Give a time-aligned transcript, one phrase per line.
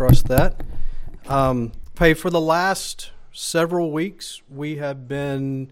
[0.00, 0.62] trust that.
[1.28, 5.70] Um, hey, for the last several weeks, we have been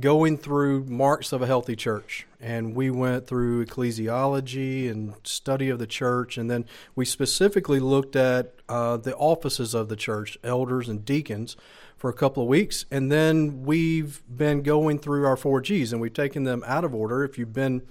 [0.00, 2.26] going through marks of a healthy church.
[2.40, 6.36] And we went through ecclesiology and study of the church.
[6.36, 6.64] And then
[6.96, 11.56] we specifically looked at uh, the offices of the church, elders and deacons,
[11.96, 12.84] for a couple of weeks.
[12.90, 16.96] And then we've been going through our four G's and we've taken them out of
[16.96, 17.22] order.
[17.22, 17.82] If you've been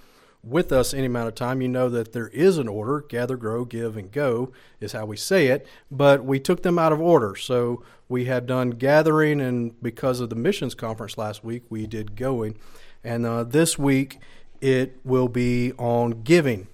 [0.43, 3.65] with us any amount of time, you know that there is an order gather, grow,
[3.65, 7.35] give, and go is how we say it, but we took them out of order.
[7.35, 12.15] So we had done gathering, and because of the missions conference last week, we did
[12.15, 12.57] going.
[13.03, 14.19] And uh, this week,
[14.61, 16.67] it will be on giving.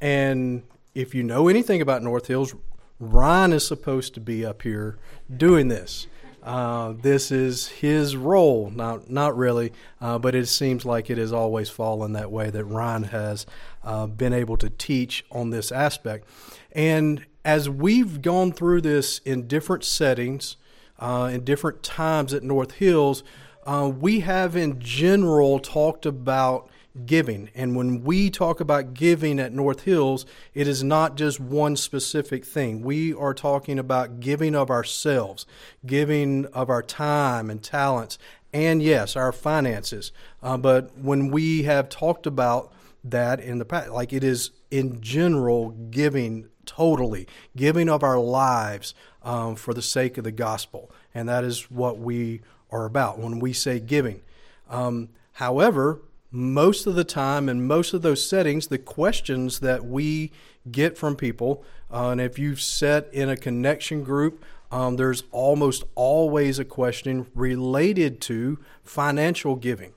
[0.00, 0.62] And
[0.94, 2.54] if you know anything about North Hills,
[2.98, 4.98] Ryan is supposed to be up here
[5.34, 6.06] doing this.
[6.42, 8.70] Uh, this is his role.
[8.70, 12.50] Not not really, uh, but it seems like it has always fallen that way.
[12.50, 13.46] That Ryan has
[13.84, 16.26] uh, been able to teach on this aspect,
[16.72, 20.56] and as we've gone through this in different settings,
[20.98, 23.22] uh, in different times at North Hills,
[23.66, 26.68] uh, we have in general talked about
[27.06, 27.50] giving.
[27.54, 32.44] And when we talk about giving at North Hills, it is not just one specific
[32.44, 32.82] thing.
[32.82, 35.46] We are talking about giving of ourselves,
[35.84, 38.18] giving of our time and talents,
[38.52, 40.12] and yes, our finances.
[40.42, 42.72] Uh, but when we have talked about
[43.04, 48.94] that in the past, like it is in general giving totally, giving of our lives
[49.22, 50.90] um, for the sake of the gospel.
[51.14, 54.22] And that is what we are about when we say giving.
[54.68, 60.32] Um, however, most of the time in most of those settings, the questions that we
[60.70, 65.82] get from people, uh, and if you've set in a connection group, um, there's almost
[65.94, 69.92] always a question related to financial giving.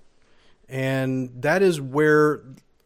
[0.67, 2.41] And that is where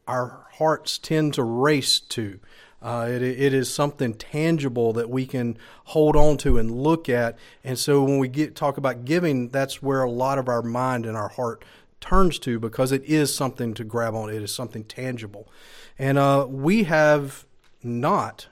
[0.07, 2.39] our hearts tend to race to.
[2.81, 7.37] Uh, it, it is something tangible that we can hold on to and look at.
[7.63, 11.05] And so when we get talk about giving, that's where a lot of our mind
[11.05, 11.63] and our heart
[12.01, 14.29] turns to because it is something to grab on.
[14.29, 15.47] It is something tangible.
[15.97, 17.45] And uh, we have
[17.83, 18.47] not,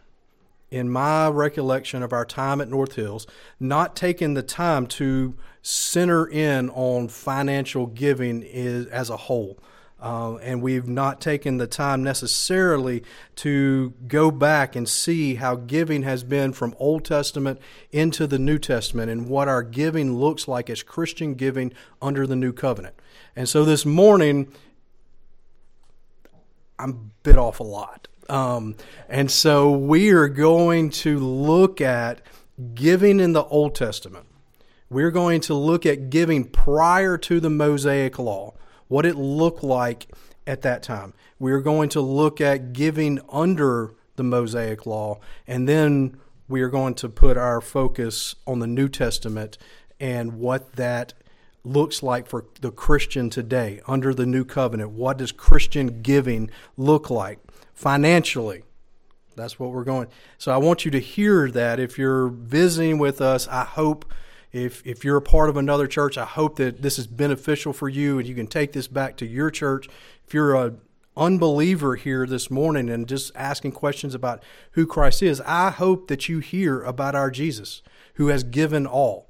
[0.71, 3.27] in my recollection of our time at North Hills,
[3.59, 9.57] not taken the time to center in on financial giving is, as a whole.
[9.99, 13.01] Uh, and we've not taken the time necessarily
[13.35, 17.59] to go back and see how giving has been from Old Testament
[17.91, 22.35] into the New Testament and what our giving looks like as Christian giving under the
[22.35, 22.95] New Covenant.
[23.35, 24.51] And so this morning,
[26.79, 28.07] I'm bit off a lot.
[28.29, 28.75] Um,
[29.09, 32.21] and so we are going to look at
[32.73, 34.25] giving in the Old Testament.
[34.89, 38.53] We're going to look at giving prior to the Mosaic Law,
[38.87, 40.07] what it looked like
[40.47, 41.13] at that time.
[41.39, 46.17] We're going to look at giving under the Mosaic Law, and then
[46.47, 49.57] we are going to put our focus on the New Testament
[49.99, 51.13] and what that
[51.65, 54.91] looks like for the Christian today under the new covenant.
[54.91, 57.39] What does Christian giving look like
[57.73, 58.63] financially?
[59.35, 60.07] That's what we're going.
[60.37, 64.05] So I want you to hear that if you're visiting with us, I hope
[64.53, 67.89] if if you're a part of another church, I hope that this is beneficial for
[67.89, 69.89] you and you can take this back to your church.
[70.25, 70.75] If you're a
[71.17, 76.27] unbeliever here this morning and just asking questions about who Christ is, I hope that
[76.29, 77.81] you hear about our Jesus
[78.15, 79.27] who has given all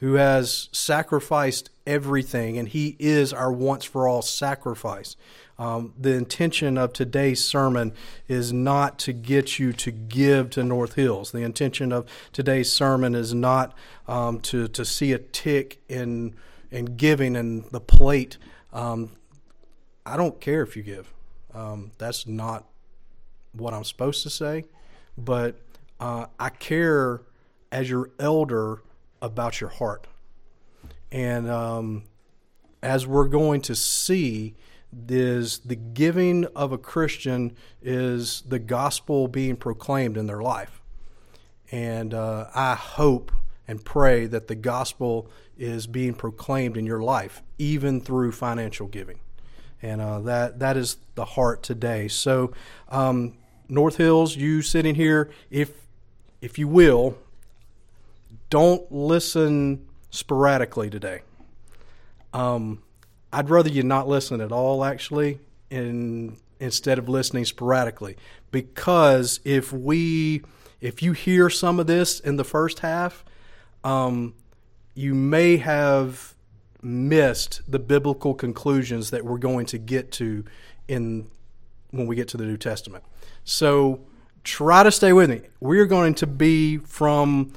[0.00, 5.16] who has sacrificed everything, and he is our once for all sacrifice.
[5.58, 7.94] Um, the intention of today's sermon
[8.28, 11.32] is not to get you to give to North Hills.
[11.32, 13.74] The intention of today's sermon is not
[14.06, 16.34] um, to, to see a tick in,
[16.70, 18.36] in giving and the plate.
[18.72, 19.12] Um,
[20.04, 21.12] I don't care if you give.
[21.54, 22.66] Um, that's not
[23.54, 24.64] what I'm supposed to say,
[25.16, 25.58] but
[25.98, 27.22] uh, I care
[27.72, 28.82] as your elder
[29.26, 30.06] about your heart.
[31.12, 32.04] And um,
[32.82, 34.54] as we're going to see,
[35.08, 40.80] is the giving of a Christian is the gospel being proclaimed in their life.
[41.70, 43.32] And uh, I hope
[43.68, 45.28] and pray that the gospel
[45.58, 49.18] is being proclaimed in your life, even through financial giving.
[49.82, 52.08] And uh, that that is the heart today.
[52.08, 52.52] So,
[52.88, 53.34] um,
[53.68, 55.72] North Hills, you sitting here, if
[56.40, 57.18] if you will,
[58.50, 61.22] don't listen sporadically today.
[62.32, 62.82] Um,
[63.32, 65.40] I'd rather you not listen at all, actually,
[65.70, 68.16] in, instead of listening sporadically,
[68.50, 70.42] because if we,
[70.80, 73.24] if you hear some of this in the first half,
[73.84, 74.34] um,
[74.94, 76.34] you may have
[76.82, 80.44] missed the biblical conclusions that we're going to get to
[80.88, 81.28] in
[81.90, 83.04] when we get to the New Testament.
[83.44, 84.00] So
[84.44, 85.42] try to stay with me.
[85.60, 87.52] We're going to be from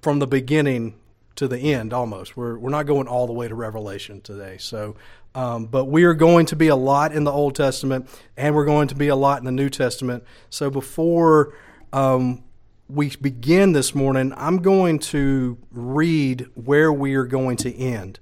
[0.00, 0.94] from the beginning
[1.36, 2.36] to the end almost.
[2.36, 4.56] We're we're not going all the way to Revelation today.
[4.58, 4.96] So,
[5.34, 8.64] um, but we are going to be a lot in the Old Testament, and we're
[8.64, 10.24] going to be a lot in the New Testament.
[10.50, 11.54] So before
[11.92, 12.42] um,
[12.88, 18.18] we begin this morning, I'm going to read where we are going to end.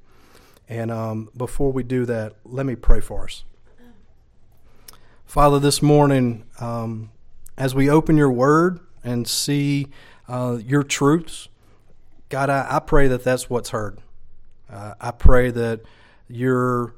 [0.68, 3.44] And um, before we do that, let me pray for us.
[5.26, 7.10] Father, this morning, um,
[7.56, 9.88] as we open your word and see
[10.28, 11.48] uh, your truths,
[12.28, 13.98] God, I, I, pray that that's what's heard.
[14.70, 15.82] Uh, I pray that
[16.28, 16.94] your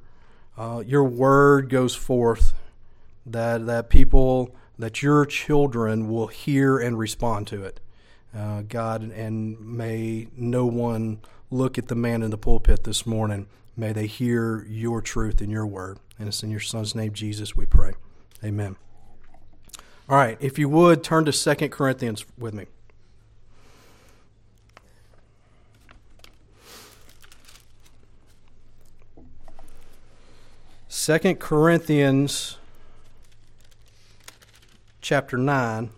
[0.56, 2.54] uh, your word goes forth,
[3.26, 7.80] that that people, that your children will hear and respond to it,
[8.34, 11.20] uh, God, and may no one
[11.50, 13.48] look at the man in the pulpit this morning.
[13.76, 17.54] May they hear your truth in your word, and it's in your Son's name, Jesus,
[17.54, 17.92] we pray.
[18.42, 18.76] Amen.
[20.08, 22.66] All right, if you would turn to Second Corinthians with me.
[30.98, 32.56] Second Corinthians
[35.02, 35.90] chapter 9.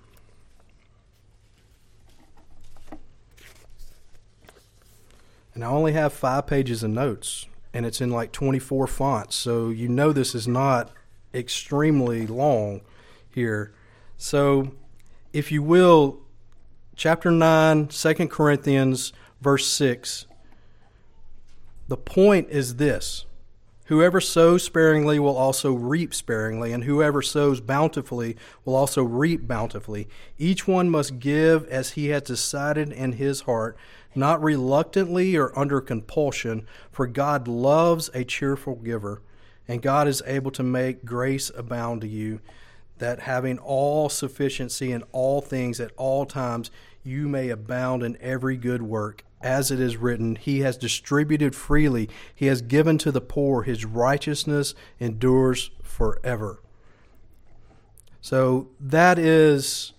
[5.55, 9.69] And I only have five pages of notes, and it's in like 24 fonts, so
[9.69, 10.91] you know this is not
[11.33, 12.81] extremely long
[13.33, 13.73] here.
[14.17, 14.73] So,
[15.33, 16.19] if you will,
[16.97, 20.27] chapter 9, 2 Corinthians, verse 6,
[21.87, 23.27] the point is this
[23.88, 28.37] Whoever sows sparingly will also reap sparingly, and whoever sows bountifully
[28.67, 30.08] will also reap bountifully.
[30.37, 33.79] Each one must give as he has decided in his heart,
[34.14, 39.23] not reluctantly or under compulsion, for God loves a cheerful giver,
[39.67, 42.41] and God is able to make grace abound to you,
[42.99, 46.70] that having all sufficiency in all things at all times,
[47.02, 52.08] you may abound in every good work as it is written, He has distributed freely,
[52.35, 56.61] He has given to the poor, His righteousness endures forever.
[58.20, 59.93] So that is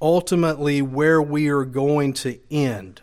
[0.00, 3.00] ultimately where we are going to end.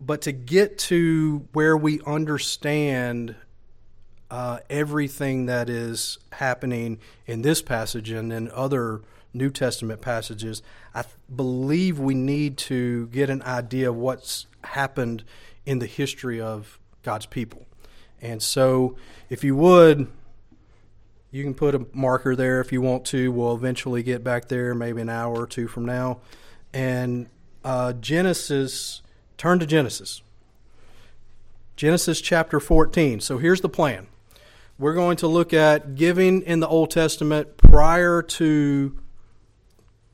[0.00, 3.36] But to get to where we understand
[4.30, 9.00] uh, everything that is happening in this passage and in other
[9.34, 10.62] New Testament passages,
[10.94, 15.24] I th- believe we need to get an idea of what's happened
[15.66, 17.66] in the history of God's people.
[18.22, 18.96] And so,
[19.28, 20.06] if you would,
[21.30, 23.32] you can put a marker there if you want to.
[23.32, 26.20] We'll eventually get back there, maybe an hour or two from now.
[26.72, 27.28] And
[27.64, 29.02] uh, Genesis,
[29.36, 30.22] turn to Genesis.
[31.76, 33.20] Genesis chapter 14.
[33.20, 34.06] So here's the plan.
[34.78, 38.96] We're going to look at giving in the Old Testament prior to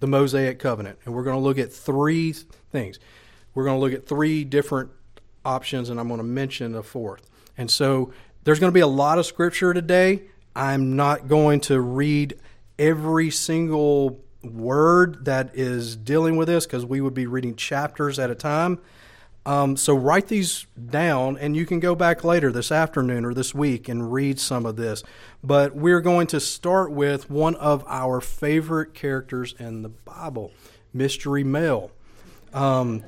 [0.01, 0.99] the Mosaic covenant.
[1.05, 2.99] And we're going to look at three things.
[3.55, 4.91] We're going to look at three different
[5.45, 7.31] options, and I'm going to mention a fourth.
[7.57, 8.13] And so
[8.45, 10.23] there's going to be a lot of scripture today.
[10.57, 12.39] I'm not going to read
[12.79, 18.31] every single word that is dealing with this because we would be reading chapters at
[18.31, 18.81] a time.
[19.51, 23.53] Um, so write these down, and you can go back later this afternoon or this
[23.53, 25.03] week and read some of this.
[25.43, 30.53] But we're going to start with one of our favorite characters in the Bible,
[30.95, 31.91] Mystery Mel.
[32.55, 33.03] Um,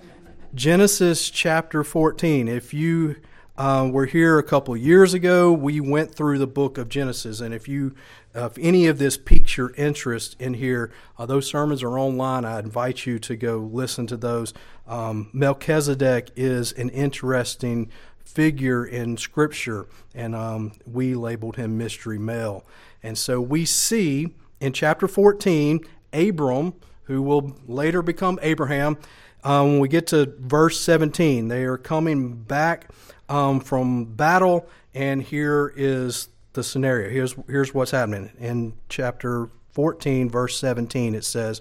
[0.52, 2.48] Genesis chapter 14.
[2.48, 3.14] If you
[3.56, 7.54] uh, were here a couple years ago, we went through the book of Genesis, and
[7.54, 7.94] if you
[8.34, 12.44] if any of this piques your interest in here, uh, those sermons are online.
[12.44, 14.54] I invite you to go listen to those.
[14.86, 17.90] Um, Melchizedek is an interesting
[18.24, 22.64] figure in Scripture, and um, we labeled him Mystery Mel.
[23.02, 25.80] And so we see in chapter 14,
[26.12, 26.74] Abram,
[27.04, 28.96] who will later become Abraham,
[29.44, 32.90] um, when we get to verse 17, they are coming back
[33.28, 37.10] um, from battle, and here is the scenario.
[37.10, 41.14] Here's here's what's happening in chapter 14, verse 17.
[41.14, 41.60] It says,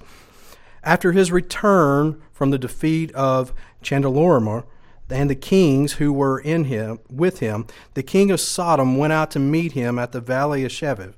[0.83, 4.65] after his return from the defeat of Chedorlaomer
[5.09, 9.29] and the kings who were in him with him, the king of Sodom went out
[9.31, 11.13] to meet him at the valley of Shaveh,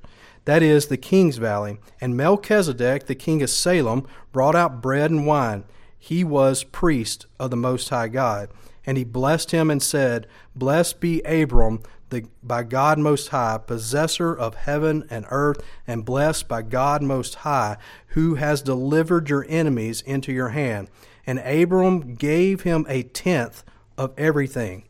[0.45, 1.79] that is the king's valley.
[2.01, 5.63] And Melchizedek, the king of Salem, brought out bread and wine.
[5.97, 8.49] He was priest of the Most High God.
[8.85, 14.33] And he blessed him and said, Blessed be Abram, the, by God Most High, possessor
[14.33, 20.01] of heaven and earth, and blessed by God Most High, who has delivered your enemies
[20.01, 20.89] into your hand.
[21.25, 23.63] And Abram gave him a tenth
[23.97, 24.83] of everything.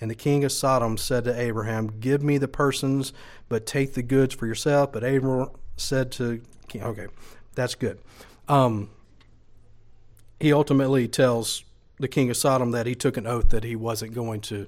[0.00, 3.12] And the king of Sodom said to Abraham, Give me the persons,
[3.48, 4.92] but take the goods for yourself.
[4.92, 7.06] But Abram, said to King, okay,
[7.54, 7.98] that's good.
[8.48, 8.90] Um,
[10.40, 11.64] he ultimately tells
[11.98, 14.66] the king of Sodom that he took an oath that he wasn't going to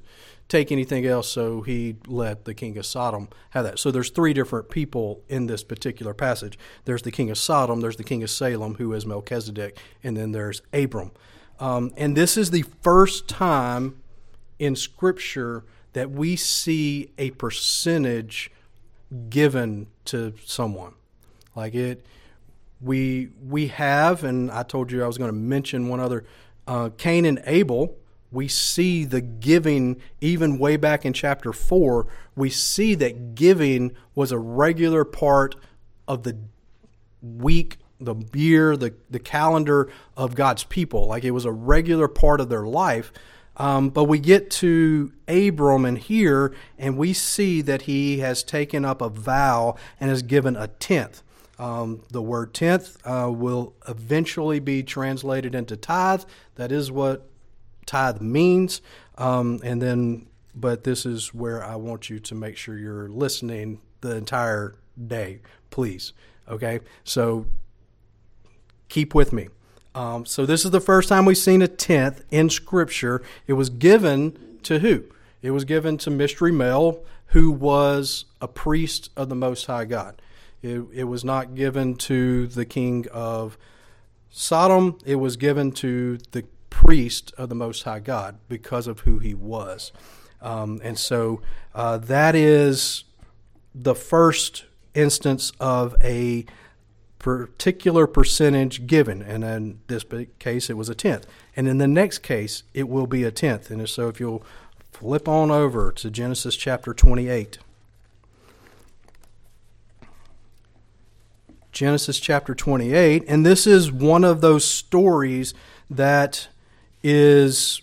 [0.48, 3.78] take anything else, so he let the king of Sodom have that.
[3.78, 6.58] So there's three different people in this particular passage.
[6.84, 10.32] There's the king of Sodom, there's the king of Salem, who is Melchizedek, and then
[10.32, 11.10] there's Abram.
[11.58, 14.00] Um, and this is the first time
[14.58, 18.50] in Scripture that we see a percentage
[19.30, 20.94] given to someone.
[21.54, 22.04] Like it,
[22.80, 26.24] we we have, and I told you I was going to mention one other.
[26.66, 27.96] Uh, Cain and Abel.
[28.30, 32.06] We see the giving even way back in chapter four.
[32.34, 35.54] We see that giving was a regular part
[36.08, 36.36] of the
[37.22, 41.06] week, the year, the the calendar of God's people.
[41.06, 43.12] Like it was a regular part of their life.
[43.58, 48.84] Um, but we get to Abram and here, and we see that he has taken
[48.84, 51.22] up a vow and has given a tenth.
[51.58, 56.24] Um, the word tenth uh, will eventually be translated into tithe.
[56.56, 57.30] That is what
[57.86, 58.82] tithe means.
[59.16, 63.80] Um, and then, but this is where I want you to make sure you're listening
[64.00, 64.74] the entire
[65.06, 65.40] day,
[65.70, 66.12] please.
[66.48, 66.80] Okay?
[67.04, 67.46] So
[68.88, 69.48] keep with me.
[69.94, 73.22] Um, so this is the first time we've seen a tenth in Scripture.
[73.46, 75.04] It was given to who?
[75.40, 80.20] It was given to Mystery Mel, who was a priest of the Most High God.
[80.62, 83.56] It, it was not given to the king of
[84.30, 84.98] Sodom.
[85.06, 86.44] It was given to the
[86.76, 89.92] priest of the Most High God because of who he was.
[90.42, 91.40] Um, and so
[91.74, 93.04] uh, that is
[93.74, 96.44] the first instance of a
[97.18, 99.22] particular percentage given.
[99.22, 100.04] And in this
[100.38, 101.26] case, it was a tenth.
[101.56, 103.70] And in the next case, it will be a tenth.
[103.70, 104.44] And so if you'll
[104.92, 107.56] flip on over to Genesis chapter 28.
[111.72, 113.24] Genesis chapter 28.
[113.26, 115.54] And this is one of those stories
[115.88, 116.48] that
[117.08, 117.82] is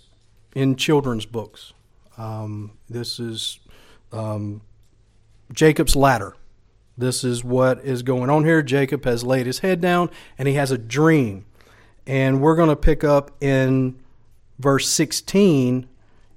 [0.54, 1.72] in children's books.
[2.18, 3.58] Um, this is
[4.12, 4.62] um,
[5.54, 6.36] Jacob's ladder.
[6.98, 8.62] This is what is going on here.
[8.62, 11.46] Jacob has laid his head down and he has a dream.
[12.06, 13.98] And we're going to pick up in
[14.60, 15.88] verse 16.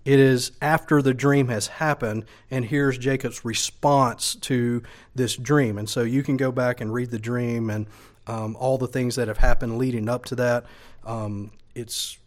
[0.04, 4.84] It is after the dream has happened, and here's Jacob's response to
[5.16, 5.76] this dream.
[5.76, 7.88] And so you can go back and read the dream and
[8.28, 10.66] um, all the things that have happened leading up to that.
[11.04, 12.18] Um, it's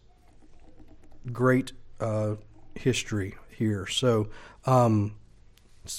[1.32, 2.36] great uh,
[2.74, 3.86] history here.
[3.86, 4.28] So,
[4.66, 5.16] um,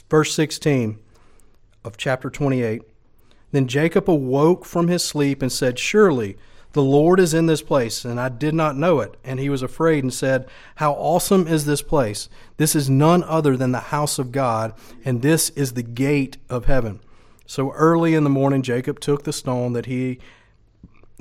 [0.10, 1.00] verse 16
[1.84, 2.82] of chapter 28.
[3.52, 6.38] Then Jacob awoke from his sleep and said, Surely
[6.74, 9.18] the Lord is in this place, and I did not know it.
[9.24, 12.30] And he was afraid and said, How awesome is this place!
[12.58, 14.74] This is none other than the house of God,
[15.04, 17.02] and this is the gate of heaven.
[17.46, 20.20] So early in the morning, Jacob took the stone that he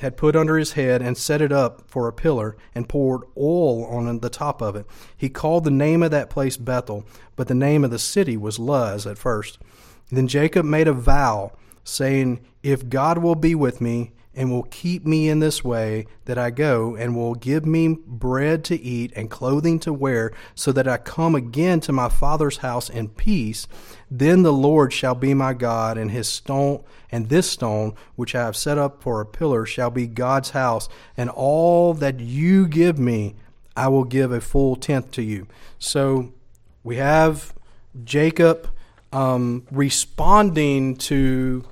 [0.01, 3.85] had put under his head and set it up for a pillar and poured oil
[3.85, 4.87] on the top of it.
[5.17, 7.05] He called the name of that place Bethel,
[7.37, 9.59] but the name of the city was Luz at first.
[10.11, 11.53] Then Jacob made a vow,
[11.85, 16.39] saying, If God will be with me, and will keep me in this way that
[16.39, 20.87] I go, and will give me bread to eat and clothing to wear, so that
[20.87, 23.67] I come again to my father's house in peace,
[24.11, 28.45] then the Lord shall be my God, and his stone and this stone which I
[28.45, 32.99] have set up for a pillar shall be God's house, and all that you give
[32.99, 33.35] me
[33.77, 35.47] I will give a full tenth to you.
[35.79, 36.33] So
[36.83, 37.55] we have
[38.05, 38.69] Jacob
[39.13, 41.65] um, responding to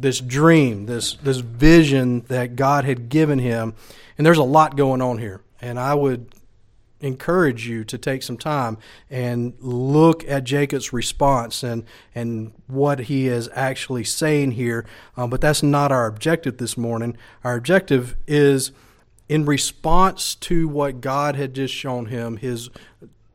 [0.00, 3.74] this dream, this this vision that God had given him.
[4.16, 5.40] And there's a lot going on here.
[5.60, 6.34] And I would
[7.00, 8.76] encourage you to take some time
[9.08, 14.84] and look at Jacob's response and and what he is actually saying here.
[15.16, 17.16] Um, but that's not our objective this morning.
[17.42, 18.72] Our objective is
[19.28, 22.68] in response to what God had just shown him, his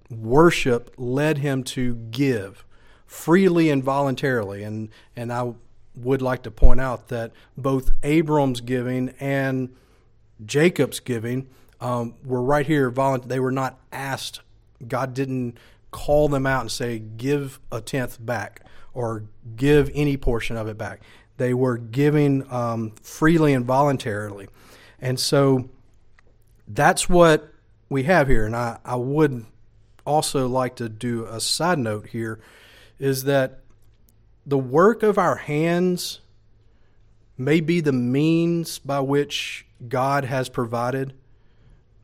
[0.09, 2.65] worship led him to give
[3.05, 4.63] freely and voluntarily.
[4.63, 5.53] And and I
[5.95, 9.75] would like to point out that both Abram's giving and
[10.45, 11.47] Jacob's giving
[11.79, 12.89] um, were right here.
[12.89, 14.41] Volunt- they were not asked.
[14.85, 15.57] God didn't
[15.91, 18.61] call them out and say, "Give a tenth back"
[18.93, 19.23] or
[19.55, 21.01] "Give any portion of it back."
[21.37, 24.47] They were giving um, freely and voluntarily,
[24.99, 25.69] and so
[26.67, 27.53] that's what
[27.89, 28.45] we have here.
[28.45, 29.45] And I, I would
[30.05, 32.39] also like to do a side note here
[32.99, 33.59] is that
[34.45, 36.19] the work of our hands
[37.37, 41.13] may be the means by which God has provided,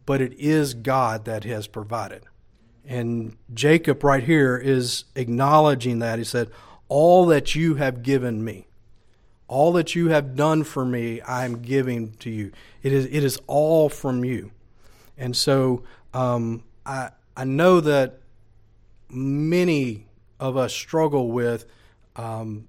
[0.06, 2.24] but it is God that has provided.
[2.86, 6.18] And Jacob, right here, is acknowledging that.
[6.18, 6.50] He said,
[6.88, 8.68] All that you have given me.
[9.48, 12.52] All that you have done for me, I am giving to you.
[12.84, 14.52] It is it is all from you.
[15.18, 15.84] And so
[16.14, 18.20] um, I I know that
[19.10, 20.08] many
[20.40, 21.66] of us struggle with
[22.16, 22.68] um,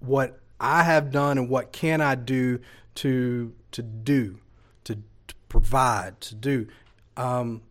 [0.00, 2.60] what I have done and what can I do
[2.96, 4.40] to to do
[4.84, 6.68] to, to provide to do.
[7.16, 7.62] Um,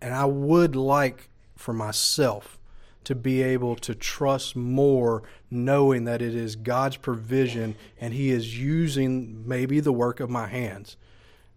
[0.00, 2.58] and I would like for myself
[3.04, 8.58] to be able to trust more, knowing that it is God's provision and He is
[8.58, 10.96] using maybe the work of my hands.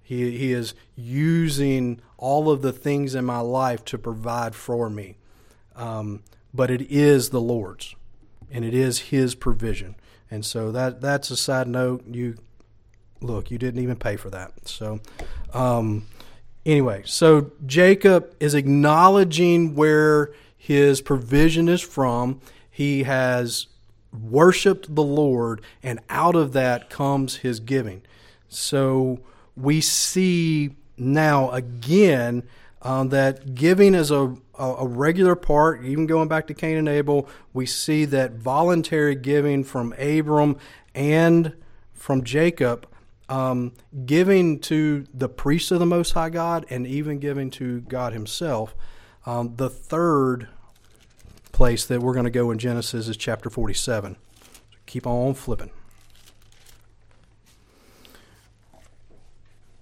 [0.01, 5.17] He, he is using all of the things in my life to provide for me.
[5.75, 7.95] Um, but it is the Lord's,
[8.51, 9.95] and it is His provision.
[10.29, 12.05] And so that that's a side note.
[12.07, 12.37] You
[13.21, 14.67] look, you didn't even pay for that.
[14.67, 14.99] So,
[15.53, 16.07] um,
[16.65, 22.39] anyway, so Jacob is acknowledging where his provision is from.
[22.69, 23.67] He has
[24.11, 28.01] worshiped the Lord, and out of that comes his giving.
[28.47, 29.19] So
[29.55, 32.43] we see now again
[32.81, 35.83] um, that giving is a, a, regular part.
[35.85, 40.57] Even going back to Cain and Abel, we see that voluntary giving from Abram
[40.95, 41.53] and
[41.93, 42.87] from Jacob,
[43.29, 43.73] um,
[44.05, 48.73] giving to the priest of the Most High God, and even giving to God Himself.
[49.27, 50.47] Um, the third
[51.51, 54.17] place that we're going to go in Genesis is chapter 47.
[54.87, 55.69] keep on flipping.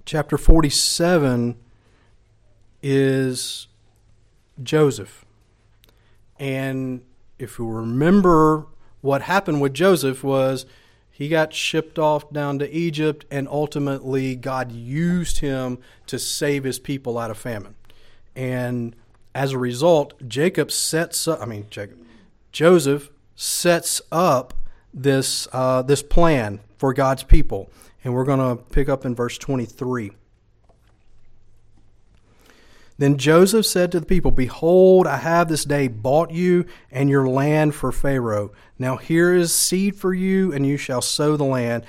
[0.06, 1.56] Chapter 47
[2.82, 3.68] is
[4.62, 5.26] Joseph.
[6.38, 7.02] And
[7.38, 8.68] if you remember
[9.02, 10.66] what happened with Joseph was
[11.10, 16.80] he got shipped off down to Egypt and ultimately God used him to save his
[16.80, 17.76] people out of famine.
[18.36, 18.96] And
[19.36, 21.98] as a result, Jacob sets up I mean Jacob
[22.52, 24.54] Joseph sets up
[24.94, 27.70] this uh, this plan for God's people.
[28.04, 30.12] And we're going to pick up in verse 23.
[33.00, 37.30] Then Joseph said to the people, Behold, I have this day bought you and your
[37.30, 38.52] land for Pharaoh.
[38.78, 41.86] Now here is seed for you, and you shall sow the land.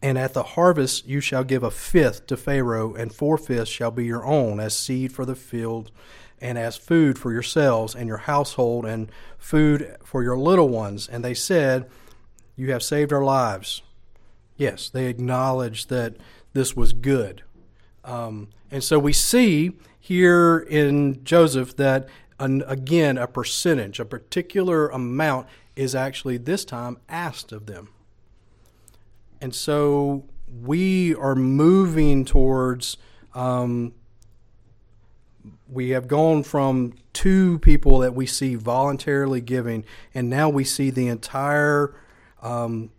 [0.00, 3.90] And at the harvest you shall give a fifth to Pharaoh, and four fifths shall
[3.90, 5.90] be your own, as seed for the field,
[6.40, 11.06] and as food for yourselves and your household, and food for your little ones.
[11.06, 11.90] And they said,
[12.56, 13.82] You have saved our lives.
[14.56, 16.16] Yes, they acknowledged that
[16.54, 17.42] this was good.
[18.02, 19.72] Um, and so we see
[20.04, 22.06] here in Joseph that,
[22.38, 27.88] an, again, a percentage, a particular amount is actually this time asked of them.
[29.40, 30.26] And so
[30.62, 32.98] we are moving towards,
[33.32, 33.94] um,
[35.70, 40.90] we have gone from two people that we see voluntarily giving, and now we see
[40.90, 41.94] the entire
[42.42, 42.90] um,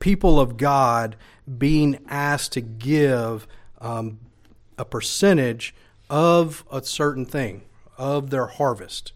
[0.00, 1.14] people of God
[1.56, 3.46] being asked to give
[3.80, 4.18] um,
[4.76, 5.72] a percentage
[6.08, 7.62] of a certain thing,
[7.98, 9.12] of their harvest.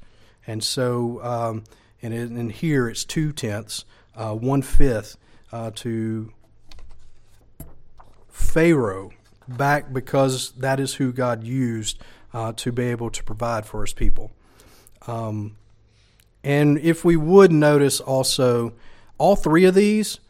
[0.47, 1.65] And so, um,
[2.03, 5.17] and, in, here it's two tenths, uh, one fifth
[5.53, 6.33] uh, to
[8.29, 9.11] Pharaoh
[9.47, 11.99] back because that is who God used
[12.33, 14.31] uh, to be able to provide for his people.
[15.07, 15.57] Um,
[16.43, 18.73] and if we would notice also,
[19.19, 20.21] all three of these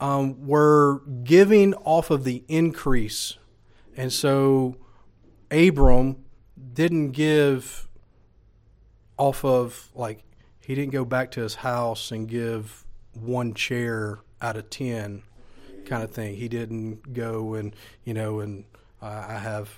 [0.00, 3.36] um, were giving off of the increase.
[3.96, 4.76] And so
[5.52, 6.24] Abram
[6.72, 7.88] didn't give
[9.16, 10.24] off of like
[10.60, 15.22] he didn't go back to his house and give one chair out of 10
[15.84, 16.36] kind of thing.
[16.36, 18.64] He didn't go and, you know, and
[19.00, 19.70] uh, I have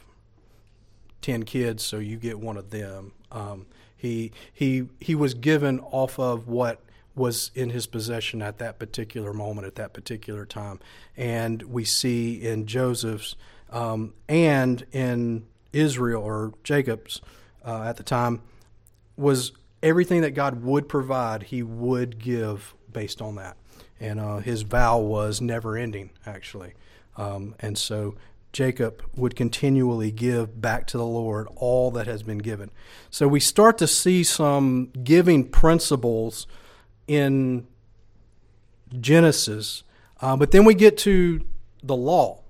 [1.22, 3.12] 10 kids, so you get one of them.
[3.32, 6.80] Um, he, he, he was given off of what
[7.14, 10.80] was in his possession at that particular moment, at that particular time.
[11.16, 13.37] And we see in Joseph's
[13.70, 17.20] um, and in Israel or Jacob's
[17.64, 18.42] uh, at the time
[19.16, 23.56] was everything that God would provide, he would give based on that.
[24.00, 26.74] And uh, his vow was never ending, actually.
[27.16, 28.16] Um, and so
[28.52, 32.70] Jacob would continually give back to the Lord all that has been given.
[33.10, 36.46] So we start to see some giving principles
[37.06, 37.66] in
[39.00, 39.82] Genesis,
[40.20, 41.44] uh, but then we get to
[41.82, 42.42] the law.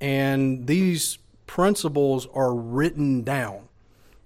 [0.00, 1.18] And these
[1.54, 3.68] principles are written down.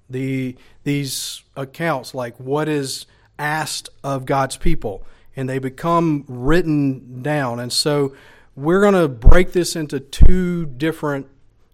[0.09, 3.05] The these accounts, like what is
[3.38, 5.05] asked of God's people,
[5.37, 7.61] and they become written down.
[7.61, 8.14] And so
[8.57, 11.27] we're going to break this into two different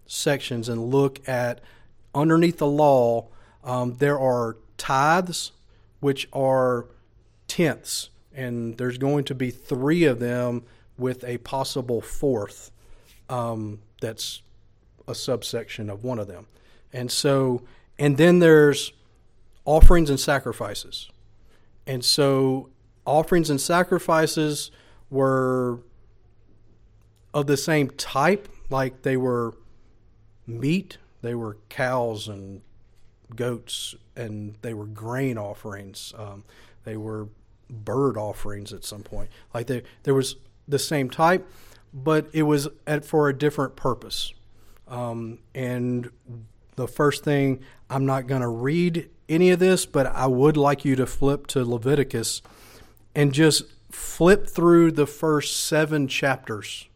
[0.06, 1.60] sections and look at
[2.12, 3.28] underneath the law.
[3.62, 5.52] Um, there are tithes,
[6.00, 6.86] which are
[7.46, 10.64] tenths, and there's going to be three of them
[10.98, 12.72] with a possible fourth
[13.28, 14.42] um, that's
[15.06, 16.46] a subsection of one of them.
[16.92, 17.62] And so,
[17.98, 18.92] and then there's
[19.64, 21.10] offerings and sacrifices.
[21.86, 22.70] And so,
[23.06, 24.70] offerings and sacrifices
[25.10, 25.80] were
[27.34, 29.54] of the same type, like they were
[30.46, 32.62] meat, they were cows and
[33.34, 36.14] goats, and they were grain offerings.
[36.16, 36.44] Um,
[36.84, 37.28] they were
[37.68, 39.30] bird offerings at some point.
[39.52, 40.36] Like they, there was
[40.68, 41.46] the same type,
[41.92, 44.32] but it was at, for a different purpose.
[44.88, 46.10] Um, and
[46.76, 50.84] the first thing, I'm not going to read any of this, but I would like
[50.84, 52.42] you to flip to Leviticus
[53.14, 56.88] and just flip through the first seven chapters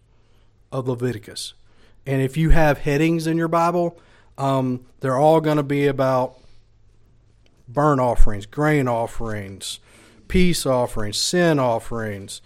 [0.72, 1.54] of Leviticus.
[2.06, 3.98] And if you have headings in your Bible,
[4.36, 6.38] um, they're all going to be about
[7.68, 9.80] burnt offerings, grain offerings,
[10.26, 12.40] peace offerings, sin offerings,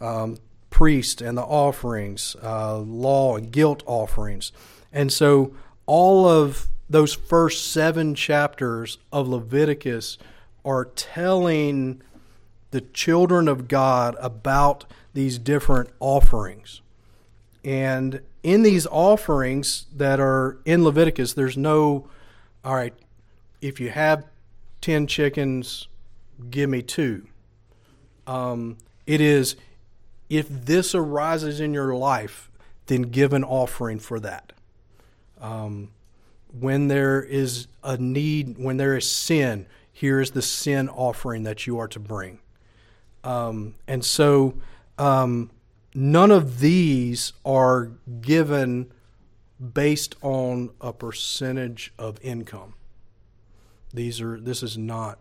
[0.00, 0.38] um,
[0.78, 4.52] and the offerings, uh, law and guilt offerings.
[4.96, 5.52] And so
[5.84, 10.16] all of those first seven chapters of Leviticus
[10.64, 12.00] are telling
[12.70, 16.80] the children of God about these different offerings.
[17.62, 22.08] And in these offerings that are in Leviticus, there's no,
[22.64, 22.94] all right,
[23.60, 24.24] if you have
[24.80, 25.88] 10 chickens,
[26.48, 27.26] give me two.
[28.26, 29.56] Um, it is,
[30.30, 32.50] if this arises in your life,
[32.86, 34.54] then give an offering for that.
[35.40, 35.90] Um,
[36.58, 41.66] when there is a need, when there is sin, here is the sin offering that
[41.66, 42.38] you are to bring.
[43.24, 44.54] Um, and so
[44.98, 45.50] um,
[45.94, 48.92] none of these are given
[49.72, 52.74] based on a percentage of income.
[53.92, 55.18] These are this is not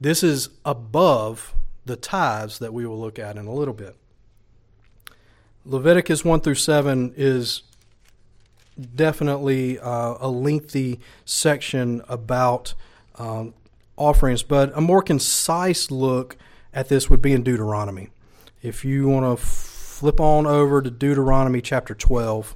[0.00, 3.96] this is above the tithes that we will look at in a little bit.
[5.64, 7.62] Leviticus 1 through 7 is
[8.94, 12.74] definitely uh, a lengthy section about
[13.16, 13.54] um,
[13.96, 16.36] offerings, but a more concise look
[16.72, 18.10] at this would be in Deuteronomy.
[18.62, 22.54] If you want to flip on over to Deuteronomy chapter 12.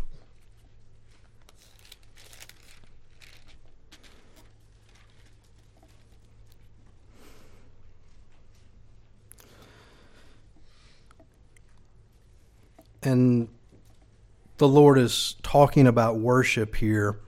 [13.02, 13.48] And
[14.62, 17.18] the Lord is talking about worship here,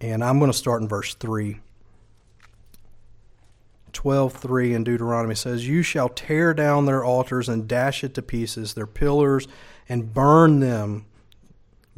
[0.00, 1.60] and I'm going to start in verse 3.
[3.92, 8.72] 12:3 in Deuteronomy says, "You shall tear down their altars and dash it to pieces,
[8.72, 9.46] their pillars,
[9.90, 11.04] and burn them,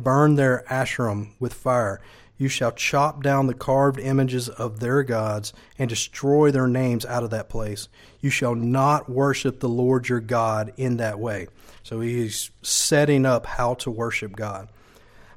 [0.01, 2.01] burn their asherim with fire.
[2.38, 7.25] You shall chop down the carved images of their gods and destroy their names out
[7.25, 7.88] of that place.
[8.20, 11.49] You shall not worship the Lord your God in that way."
[11.83, 14.68] So he's setting up how to worship God.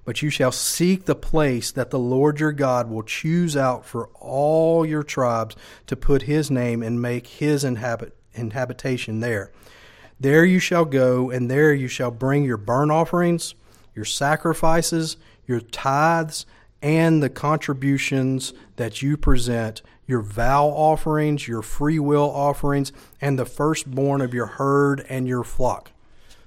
[0.04, 4.10] But you shall seek the place that the Lord your God will choose out for
[4.20, 9.52] all your tribes to put his name and make his inhabit, inhabitation there.
[10.20, 13.54] There you shall go, and there you shall bring your burnt offerings,
[13.96, 16.46] your sacrifices, your tithes,
[16.82, 23.46] and the contributions that you present, your vow offerings, your free will offerings, and the
[23.46, 25.92] firstborn of your herd and your flock.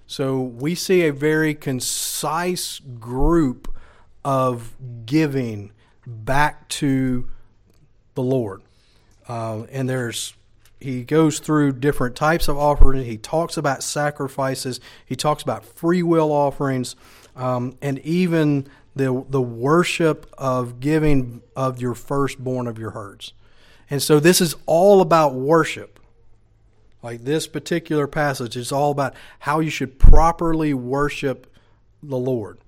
[0.06, 3.72] So we see a very concise group
[4.24, 4.74] of
[5.06, 5.72] giving
[6.06, 7.28] back to
[8.14, 8.62] the Lord.
[9.28, 10.34] Uh, and there's
[10.80, 13.06] he goes through different types of offerings.
[13.06, 14.80] He talks about sacrifices.
[15.06, 16.96] He talks about free will offerings,
[17.36, 23.32] um, and even the the worship of giving of your firstborn of your herds.
[23.90, 25.98] And so this is all about worship.
[27.02, 31.52] Like this particular passage is all about how you should properly worship
[32.02, 32.58] the Lord.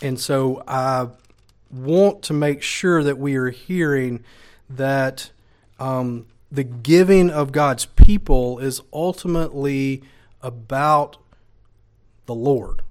[0.00, 1.08] And so I
[1.70, 4.24] want to make sure that we are hearing
[4.70, 5.30] that
[5.78, 10.02] um, the giving of God's people is ultimately
[10.40, 11.16] about
[12.26, 12.82] the Lord,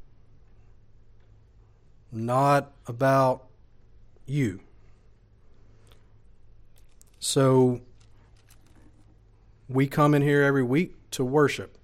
[2.12, 3.46] not about
[4.26, 4.60] you.
[7.20, 7.82] So
[9.68, 11.78] we come in here every week to worship,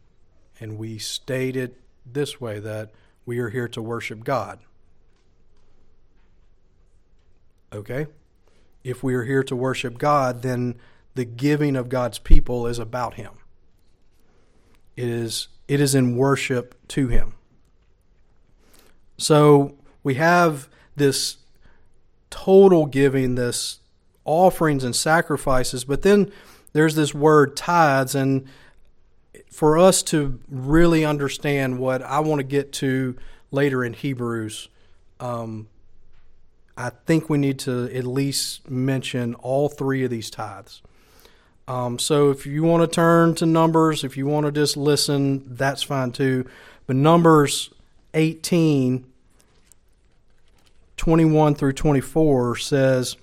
[0.59, 2.91] and we state it this way that
[3.25, 4.59] we are here to worship God.
[7.73, 8.07] Okay?
[8.83, 10.75] If we are here to worship God, then
[11.15, 13.31] the giving of God's people is about Him.
[14.95, 17.33] It is, it is in worship to Him.
[19.17, 21.37] So we have this
[22.29, 23.79] total giving, this
[24.25, 26.31] offerings and sacrifices, but then
[26.73, 28.47] there's this word tithes, and
[29.49, 33.15] for us to really understand what I want to get to
[33.51, 34.67] later in Hebrews,
[35.19, 35.67] um,
[36.75, 40.81] I think we need to at least mention all three of these tithes.
[41.67, 45.43] Um, so if you want to turn to Numbers, if you want to just listen,
[45.55, 46.45] that's fine too.
[46.87, 47.69] But Numbers
[48.13, 49.05] 18,
[50.97, 53.17] 21 through 24 says,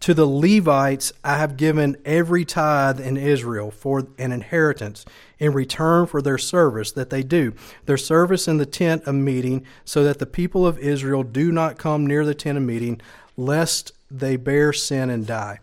[0.00, 5.04] to the Levites I have given every tithe in Israel for an inheritance
[5.38, 7.52] in return for their service that they do,
[7.84, 11.78] their service in the tent of meeting, so that the people of Israel do not
[11.78, 13.00] come near the tent of meeting,
[13.36, 15.60] lest they bear sin and die.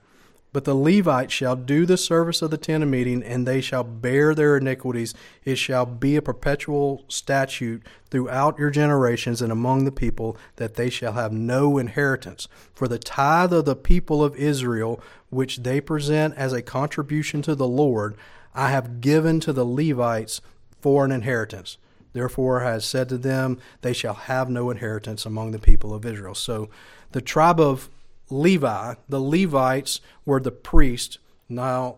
[0.53, 3.83] But the Levites shall do the service of the tent of meeting, and they shall
[3.83, 5.13] bear their iniquities.
[5.43, 10.89] It shall be a perpetual statute throughout your generations and among the people that they
[10.89, 12.47] shall have no inheritance.
[12.73, 17.53] For the tithe of the people of Israel, which they present as a contribution to
[17.53, 18.15] the Lord,
[18.55, 20.41] I have given to the Levites
[20.81, 21.77] for an inheritance.
[22.13, 26.05] Therefore, I have said to them, they shall have no inheritance among the people of
[26.05, 26.33] Israel.
[26.33, 26.69] So,
[27.11, 27.89] the tribe of
[28.29, 28.95] Levi.
[29.07, 31.17] The Levites were the priests.
[31.49, 31.97] Now,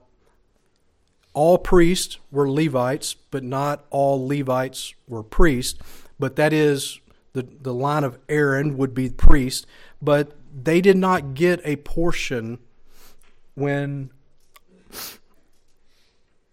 [1.34, 5.80] all priests were Levites, but not all Levites were priests.
[6.20, 7.00] But that is
[7.34, 9.66] the, the line of Aaron would be priest.
[10.02, 12.60] But they did not get a portion
[13.56, 14.12] when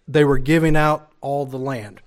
[0.07, 2.01] they were giving out all the land.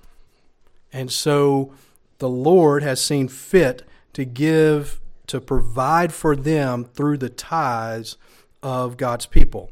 [0.92, 1.74] And so
[2.20, 8.18] the Lord has seen fit to give to provide for them through the tithes
[8.62, 9.72] of God's people.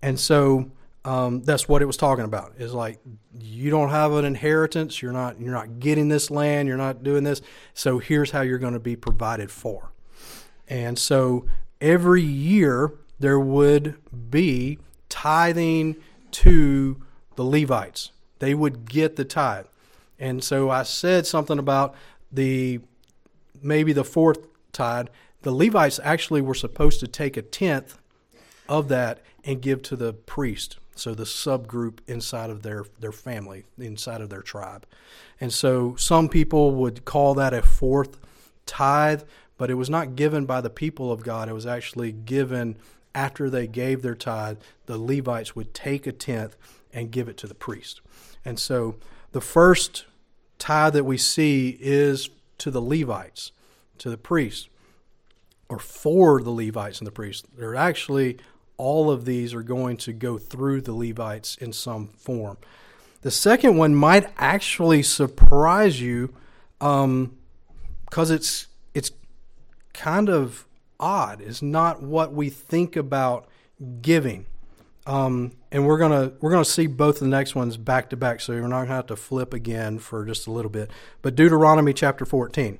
[0.00, 0.70] And so
[1.04, 2.54] um, that's what it was talking about.
[2.58, 2.98] Is like
[3.38, 7.24] you don't have an inheritance, you're not you're not getting this land, you're not doing
[7.24, 7.42] this.
[7.74, 9.90] So here's how you're going to be provided for.
[10.68, 11.46] And so
[11.80, 13.96] every year there would
[14.30, 15.96] be tithing
[16.30, 17.02] to
[17.34, 18.12] the Levites.
[18.38, 19.66] They would get the tithe.
[20.18, 21.94] And so I said something about
[22.30, 22.80] the
[23.60, 25.08] maybe the fourth tithe,
[25.42, 27.98] the Levites actually were supposed to take a tenth
[28.68, 30.78] of that and give to the priest.
[30.94, 34.86] So the subgroup inside of their, their family, inside of their tribe.
[35.40, 38.18] And so some people would call that a fourth
[38.66, 39.22] tithe,
[39.56, 41.48] but it was not given by the people of God.
[41.48, 42.76] It was actually given
[43.14, 44.58] after they gave their tithe.
[44.86, 46.56] The Levites would take a tenth
[46.92, 48.00] and give it to the priest.
[48.44, 48.96] And so
[49.32, 50.04] the first
[50.58, 53.50] tithe that we see is to the Levites
[54.02, 54.68] to the priests
[55.68, 57.46] or for the Levites and the priests.
[57.56, 58.38] They're actually
[58.76, 62.58] all of these are going to go through the Levites in some form.
[63.20, 66.34] The second one might actually surprise you
[66.80, 67.36] because um,
[68.16, 69.12] it's it's
[69.94, 70.66] kind of
[70.98, 71.40] odd.
[71.40, 73.46] It's not what we think about
[74.00, 74.46] giving.
[75.06, 78.52] Um, and we're gonna we're gonna see both the next ones back to back, so
[78.52, 80.90] you're not gonna have to flip again for just a little bit.
[81.22, 82.78] But Deuteronomy chapter 14.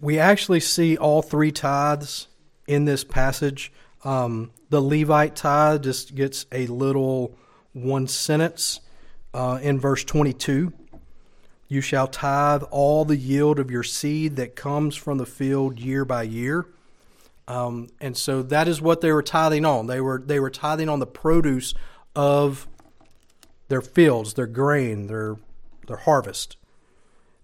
[0.00, 2.28] We actually see all three tithes
[2.66, 3.72] in this passage.
[4.04, 7.36] Um, the Levite tithe just gets a little
[7.72, 8.80] one sentence
[9.32, 10.72] uh, in verse 22.
[11.68, 16.04] You shall tithe all the yield of your seed that comes from the field year
[16.04, 16.66] by year.
[17.48, 19.86] Um, and so that is what they were tithing on.
[19.86, 21.74] They were they were tithing on the produce
[22.14, 22.66] of
[23.68, 25.36] their fields, their grain, their
[25.86, 26.56] their harvest.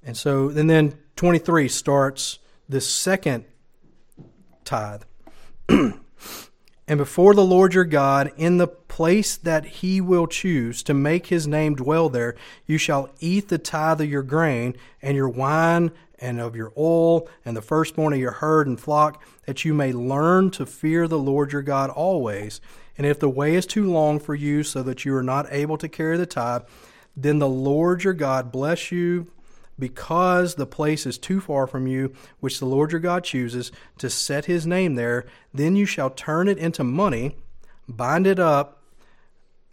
[0.05, 2.39] And so and then 23 starts
[2.69, 3.45] the second
[4.65, 5.03] tithe.
[5.69, 5.99] and
[6.89, 11.47] before the Lord your God, in the place that he will choose to make his
[11.47, 12.35] name dwell there,
[12.67, 17.29] you shall eat the tithe of your grain and your wine and of your oil
[17.45, 21.19] and the firstborn of your herd and flock, that you may learn to fear the
[21.19, 22.61] Lord your God always.
[22.97, 25.79] And if the way is too long for you, so that you are not able
[25.79, 26.63] to carry the tithe,
[27.17, 29.31] then the Lord your God bless you
[29.83, 34.09] because the place is too far from you, which the Lord your God chooses to
[34.09, 37.35] set his name there, then you shall turn it into money,
[37.89, 38.81] bind it up,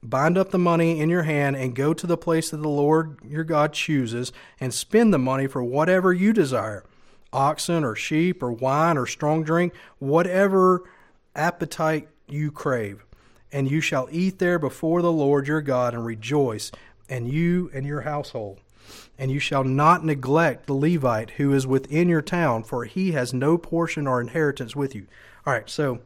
[0.01, 3.19] bind up the money in your hand, and go to the place that the Lord
[3.23, 6.83] your God chooses, and spend the money for whatever you desire
[7.31, 10.89] oxen or sheep or wine or strong drink, whatever
[11.35, 13.05] appetite you crave.
[13.51, 16.71] And you shall eat there before the Lord your God and rejoice,
[17.07, 18.59] and you and your household.
[19.19, 23.33] And you shall not neglect the Levite who is within your town, for he has
[23.33, 25.07] no portion or inheritance with you.
[25.45, 25.99] All right, so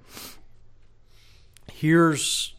[1.72, 2.56] here's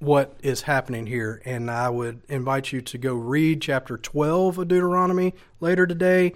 [0.00, 1.40] what is happening here.
[1.46, 6.34] And I would invite you to go read chapter 12 of Deuteronomy later today,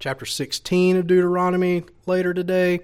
[0.00, 2.80] chapter 16 of Deuteronomy later today.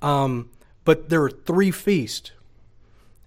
[0.00, 0.48] Um,
[0.84, 2.32] But there are three feasts.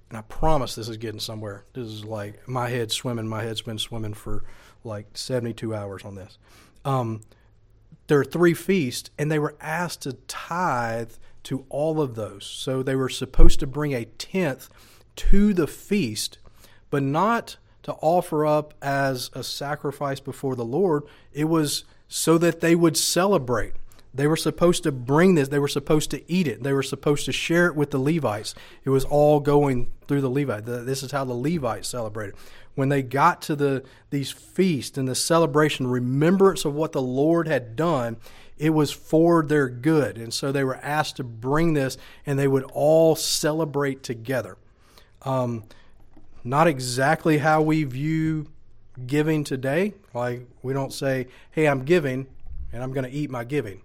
[0.09, 1.65] And I promise this is getting somewhere.
[1.73, 3.27] This is like my head swimming.
[3.27, 4.43] My head's been swimming for
[4.85, 6.37] like 72 hours on this.
[6.83, 7.21] Um,
[8.07, 12.45] there are three feasts, and they were asked to tithe to all of those.
[12.45, 14.69] So they were supposed to bring a tenth
[15.17, 16.37] to the feast,
[16.89, 21.03] but not to offer up as a sacrifice before the Lord.
[21.33, 23.73] It was so that they would celebrate.
[24.15, 27.25] They were supposed to bring this, they were supposed to eat it, they were supposed
[27.25, 28.55] to share it with the Levites.
[28.85, 30.65] It was all going through the Levites.
[30.65, 32.35] This is how the Levites celebrated.
[32.75, 37.47] When they got to the these feasts and the celebration, remembrance of what the Lord
[37.47, 38.17] had done,
[38.57, 40.17] it was for their good.
[40.17, 44.57] And so they were asked to bring this and they would all celebrate together.
[45.23, 45.63] Um,
[46.43, 48.47] not exactly how we view
[49.07, 49.93] giving today.
[50.13, 52.27] Like, we don't say, hey, I'm giving
[52.71, 53.81] and I'm going to eat my giving.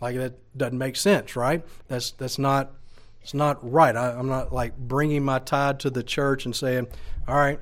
[0.00, 1.64] Like, that doesn't make sense, right?
[1.88, 2.72] That's, that's not.
[3.22, 3.94] It's not right.
[3.94, 6.86] I, I'm not like bringing my tithe to the church and saying,
[7.28, 7.60] "All right,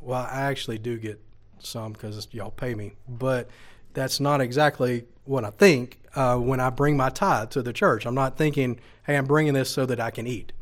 [0.00, 1.20] well, I actually do get
[1.58, 3.48] some because y'all pay me, but
[3.92, 8.06] that's not exactly what I think uh, when I bring my tithe to the church.
[8.06, 10.52] I'm not thinking, hey, I'm bringing this so that I can eat.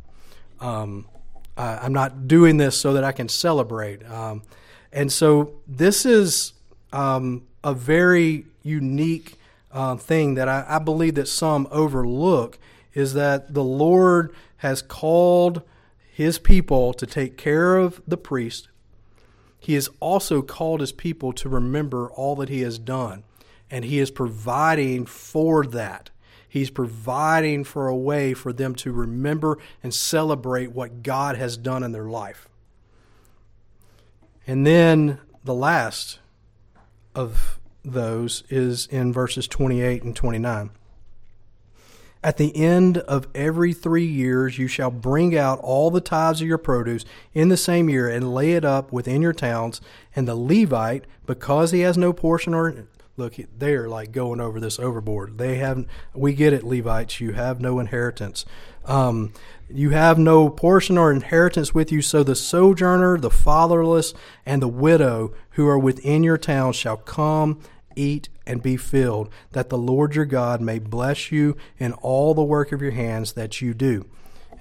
[0.60, 1.06] Um,
[1.56, 4.08] I, am not doing this so that I can celebrate.
[4.08, 4.42] Um,
[4.92, 6.52] and so this is
[6.92, 9.38] um, a very unique
[9.72, 12.58] uh, thing that I, I believe that some overlook
[12.94, 15.62] is that the Lord has called
[16.12, 18.68] his people to take care of the priest.
[19.58, 23.24] He has also called his people to remember all that he has done
[23.72, 26.10] and He is providing for that.
[26.46, 31.82] He's providing for a way for them to remember and celebrate what God has done
[31.82, 32.50] in their life.
[34.46, 36.18] And then the last
[37.14, 40.70] of those is in verses 28 and 29.
[42.24, 46.46] At the end of every three years, you shall bring out all the tithes of
[46.46, 49.80] your produce in the same year and lay it up within your towns.
[50.14, 54.78] And the Levite, because he has no portion or look, they're like going over this
[54.78, 55.38] overboard.
[55.38, 57.20] They have, we get it, Levites.
[57.20, 58.44] You have no inheritance.
[58.84, 59.32] Um,
[59.68, 62.02] you have no portion or inheritance with you.
[62.02, 64.14] So the sojourner, the fatherless,
[64.46, 67.60] and the widow who are within your town shall come,
[67.96, 72.42] eat, and be filled, that the Lord your God may bless you in all the
[72.42, 74.06] work of your hands that you do.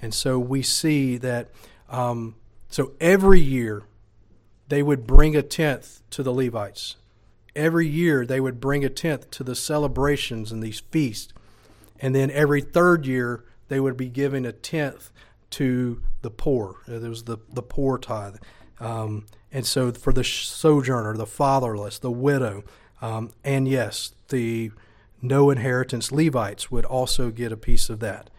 [0.00, 1.50] And so we see that.
[1.88, 2.36] Um,
[2.68, 3.82] so every year
[4.68, 6.96] they would bring a tenth to the Levites
[7.54, 11.32] every year they would bring a tenth to the celebrations and these feasts.
[12.00, 15.10] And then every third year they would be giving a tenth
[15.50, 16.76] to the poor.
[16.88, 18.36] Uh, there was the, the poor tithe.
[18.80, 22.64] Um, and so for the sojourner, the fatherless, the widow,
[23.02, 24.70] um, and yes, the
[25.20, 28.30] no inheritance Levites would also get a piece of that.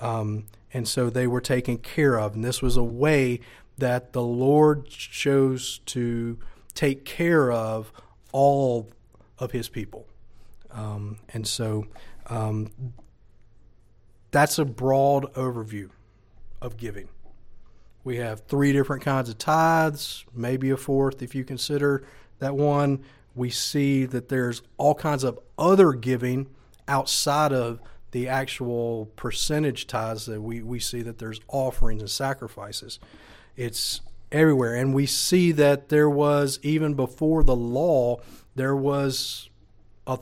[0.00, 2.34] Um, and so they were taken care of.
[2.34, 3.40] And this was a way
[3.78, 6.38] that the Lord chose to
[6.74, 7.92] take care of
[8.32, 8.90] all
[9.38, 10.06] of his people.
[10.70, 11.86] Um, and so
[12.26, 12.70] um,
[14.30, 15.90] that's a broad overview
[16.60, 17.08] of giving.
[18.04, 22.06] We have three different kinds of tithes, maybe a fourth if you consider
[22.38, 23.02] that one.
[23.36, 26.48] We see that there's all kinds of other giving
[26.88, 32.98] outside of the actual percentage tithes that we, we see that there's offerings and sacrifices.
[33.56, 34.00] It's
[34.32, 34.74] everywhere.
[34.74, 38.20] And we see that there was, even before the law,
[38.54, 39.48] there was
[40.06, 40.18] a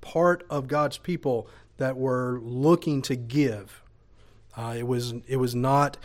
[0.00, 3.82] part of God's people that were looking to give.
[4.56, 5.96] Uh, it was it was not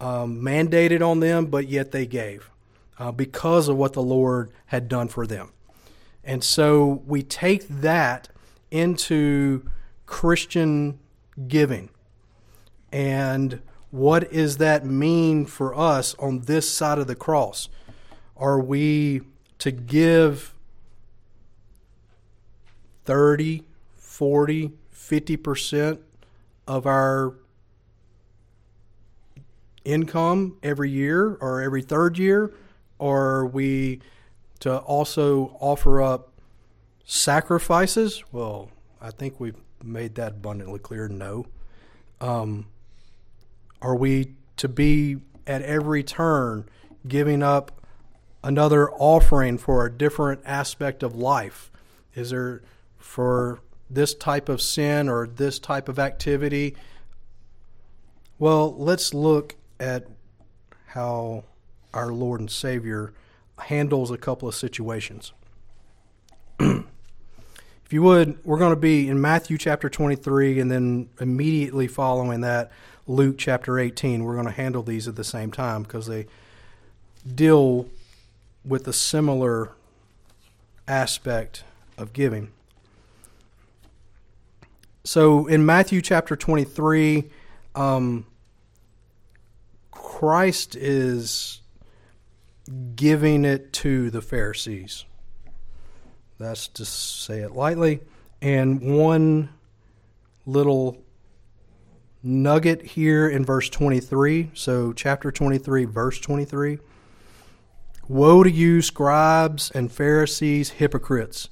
[0.00, 2.50] um, mandated on them, but yet they gave
[2.98, 5.50] uh, because of what the Lord had done for them.
[6.28, 8.28] And so we take that
[8.70, 9.64] into
[10.04, 10.98] Christian
[11.48, 11.88] giving.
[12.92, 17.70] And what does that mean for us on this side of the cross?
[18.36, 19.22] Are we
[19.60, 20.54] to give
[23.06, 23.64] 30,
[23.96, 25.98] 40, 50%
[26.66, 27.32] of our
[29.82, 32.52] income every year or every third year?
[32.98, 34.00] Or are we
[34.60, 36.32] to also offer up
[37.04, 38.22] sacrifices?
[38.32, 41.46] Well, I think we've made that abundantly clear no.
[42.20, 42.66] Um,
[43.80, 46.68] are we to be at every turn
[47.06, 47.80] giving up
[48.42, 51.70] another offering for a different aspect of life?
[52.14, 52.62] Is there
[52.98, 56.76] for this type of sin or this type of activity?
[58.38, 60.06] Well, let's look at
[60.86, 61.44] how
[61.94, 63.12] our Lord and Savior
[63.60, 65.32] handles a couple of situations.
[66.60, 66.84] if
[67.90, 72.70] you would, we're going to be in Matthew chapter 23 and then immediately following that,
[73.06, 74.24] Luke chapter 18.
[74.24, 76.26] We're going to handle these at the same time because they
[77.34, 77.88] deal
[78.64, 79.72] with a similar
[80.86, 81.64] aspect
[81.96, 82.50] of giving.
[85.04, 87.24] So in Matthew chapter 23,
[87.74, 88.26] um,
[89.90, 91.60] Christ is
[92.94, 95.04] giving it to the Pharisees.
[96.38, 98.00] That's to say it lightly.
[98.40, 99.50] And one
[100.46, 101.02] little
[102.22, 104.50] nugget here in verse 23.
[104.54, 106.78] So, chapter 23, verse 23.
[108.08, 111.50] Woe to you, scribes and Pharisees, hypocrites!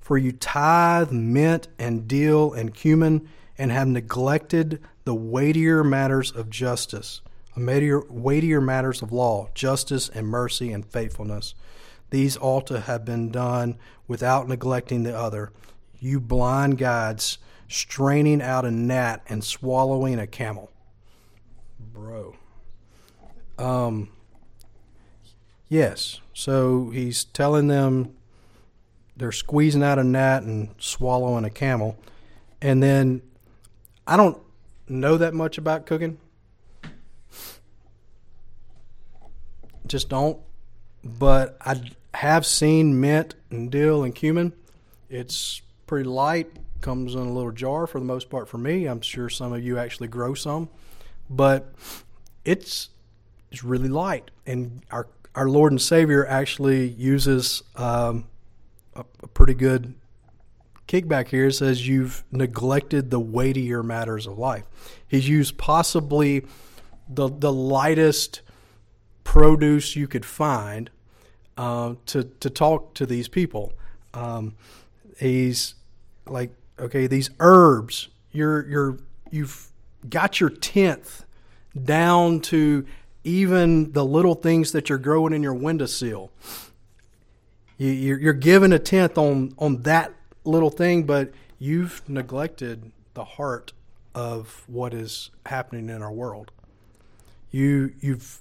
[0.00, 6.48] For you tithe mint and dill and cumin, and have neglected the weightier matters of
[6.48, 7.22] justice,
[7.56, 11.54] weightier, matters of law, justice and mercy and faithfulness.
[12.10, 15.52] These ought to have been done without neglecting the other.
[15.98, 17.38] You blind guides,
[17.68, 20.70] straining out a gnat and swallowing a camel.
[21.80, 22.36] Bro.
[23.58, 24.10] Um,
[25.68, 26.20] yes.
[26.32, 28.14] So he's telling them
[29.16, 31.98] they're squeezing out a gnat and swallowing a camel.
[32.60, 33.22] And then
[34.06, 34.38] I don't
[34.88, 36.18] know that much about cooking.
[39.86, 40.38] Just don't.
[41.04, 41.80] But I
[42.14, 44.52] have seen mint and dill and cumin.
[45.08, 46.50] It's pretty light.
[46.80, 48.86] Comes in a little jar for the most part for me.
[48.86, 50.68] I'm sure some of you actually grow some,
[51.28, 51.74] but
[52.44, 52.90] it's
[53.50, 54.30] it's really light.
[54.46, 58.26] And our our Lord and Savior actually uses um,
[58.94, 59.94] a, a pretty good
[60.86, 61.46] kickback here.
[61.46, 64.64] It says you've neglected the weightier matters of life.
[65.08, 66.44] He's used possibly
[67.08, 68.42] the the lightest
[69.26, 70.88] produce you could find
[71.58, 73.72] uh, to to talk to these people.
[74.14, 74.54] Um,
[75.18, 75.74] he's
[76.26, 78.98] like, okay, these herbs, you're you're
[79.30, 79.68] you've
[80.08, 81.24] got your tenth
[81.84, 82.86] down to
[83.24, 86.30] even the little things that you're growing in your windowsill.
[87.78, 90.14] You, you're, you're giving a tenth on on that
[90.44, 93.72] little thing, but you've neglected the heart
[94.14, 96.52] of what is happening in our world.
[97.50, 98.40] You you've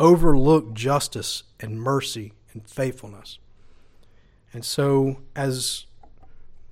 [0.00, 3.38] overlooked justice and mercy and faithfulness.
[4.52, 5.84] And so, as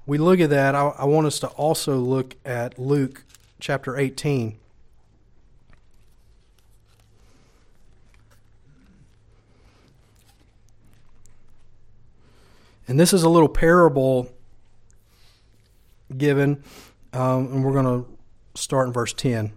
[0.06, 3.24] we look at that, I, I, want us to also look at Luke
[3.60, 4.58] chapter 18.
[12.88, 14.32] And this is a little parable
[16.16, 16.64] given,
[17.12, 18.08] um, and we're going to
[18.58, 19.52] start in verse 10.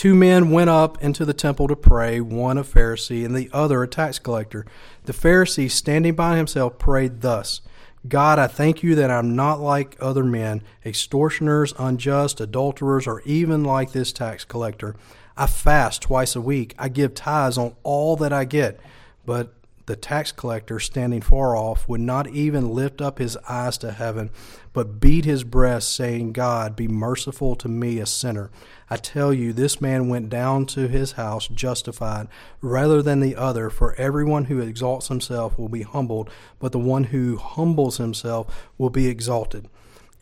[0.00, 3.82] Two men went up into the temple to pray, one a Pharisee and the other
[3.82, 4.64] a tax collector.
[5.04, 7.60] The Pharisee, standing by himself, prayed thus
[8.08, 13.62] God, I thank you that I'm not like other men, extortioners, unjust, adulterers, or even
[13.62, 14.96] like this tax collector.
[15.36, 16.74] I fast twice a week.
[16.78, 18.80] I give tithes on all that I get.
[19.26, 19.52] But
[19.86, 24.30] the tax collector, standing far off, would not even lift up his eyes to heaven,
[24.72, 28.50] but beat his breast, saying, God, be merciful to me, a sinner.
[28.88, 32.28] I tell you, this man went down to his house justified
[32.60, 37.04] rather than the other, for everyone who exalts himself will be humbled, but the one
[37.04, 39.68] who humbles himself will be exalted.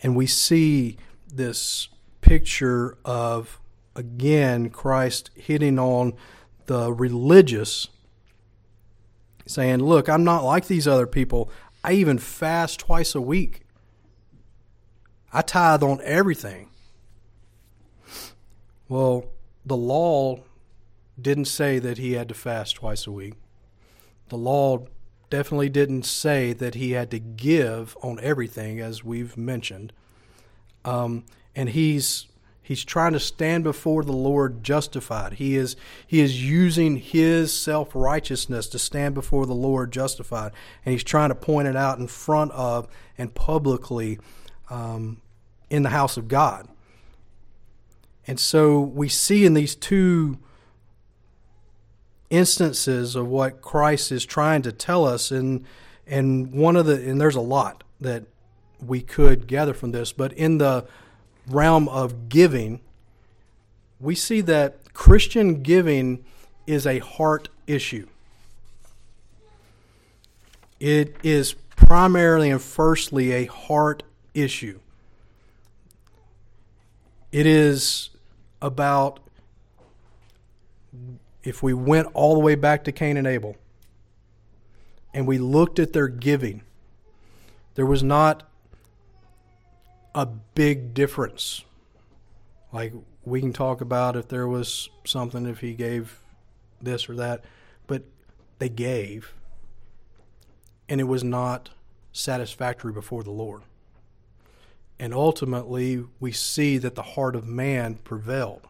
[0.02, 0.96] And we see
[1.32, 1.88] this
[2.20, 3.60] picture of,
[3.94, 6.14] again, Christ hitting on
[6.66, 7.88] the religious
[9.48, 11.50] saying, Look, I'm not like these other people.
[11.82, 13.62] I even fast twice a week.
[15.32, 16.70] I tithe on everything.
[18.88, 19.26] Well,
[19.66, 20.40] the law
[21.20, 23.34] didn't say that he had to fast twice a week.
[24.28, 24.86] The law
[25.30, 29.92] definitely didn't say that he had to give on everything, as we've mentioned.
[30.84, 31.24] Um,
[31.54, 32.27] and he's
[32.68, 35.32] He's trying to stand before the Lord justified.
[35.32, 35.74] He is
[36.06, 40.52] he is using his self-righteousness to stand before the Lord justified,
[40.84, 44.18] and he's trying to point it out in front of and publicly
[44.68, 45.22] um,
[45.70, 46.68] in the house of God.
[48.26, 50.36] And so we see in these two
[52.28, 55.64] instances of what Christ is trying to tell us, and
[56.06, 58.24] and one of the and there's a lot that
[58.78, 60.86] we could gather from this, but in the
[61.50, 62.80] realm of giving,
[64.00, 66.24] we see that Christian giving
[66.66, 68.06] is a heart issue.
[70.80, 74.02] It is primarily and firstly a heart
[74.34, 74.78] issue.
[77.32, 78.10] It is
[78.62, 79.20] about
[81.42, 83.56] if we went all the way back to Cain and Abel
[85.14, 86.62] and we looked at their giving,
[87.74, 88.47] there was not
[90.14, 91.64] a big difference.
[92.72, 92.92] Like
[93.24, 96.20] we can talk about if there was something if he gave
[96.80, 97.44] this or that,
[97.86, 98.04] but
[98.58, 99.32] they gave
[100.88, 101.70] and it was not
[102.12, 103.62] satisfactory before the Lord.
[104.98, 108.66] And ultimately, we see that the heart of man prevailed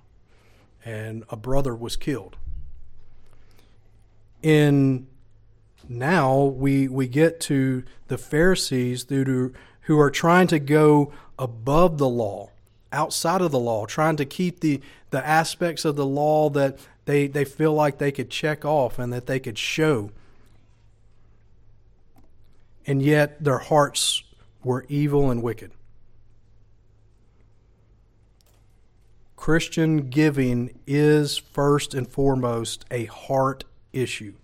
[0.84, 2.36] and a brother was killed.
[4.42, 5.06] In
[5.88, 12.08] now we we get to the Pharisees who, who are trying to go above the
[12.08, 12.50] law,
[12.92, 14.80] outside of the law, trying to keep the,
[15.10, 19.12] the aspects of the law that they, they feel like they could check off and
[19.12, 20.10] that they could show.
[22.86, 24.22] And yet their hearts
[24.64, 25.70] were evil and wicked.
[29.36, 34.34] Christian giving is first and foremost a heart issue.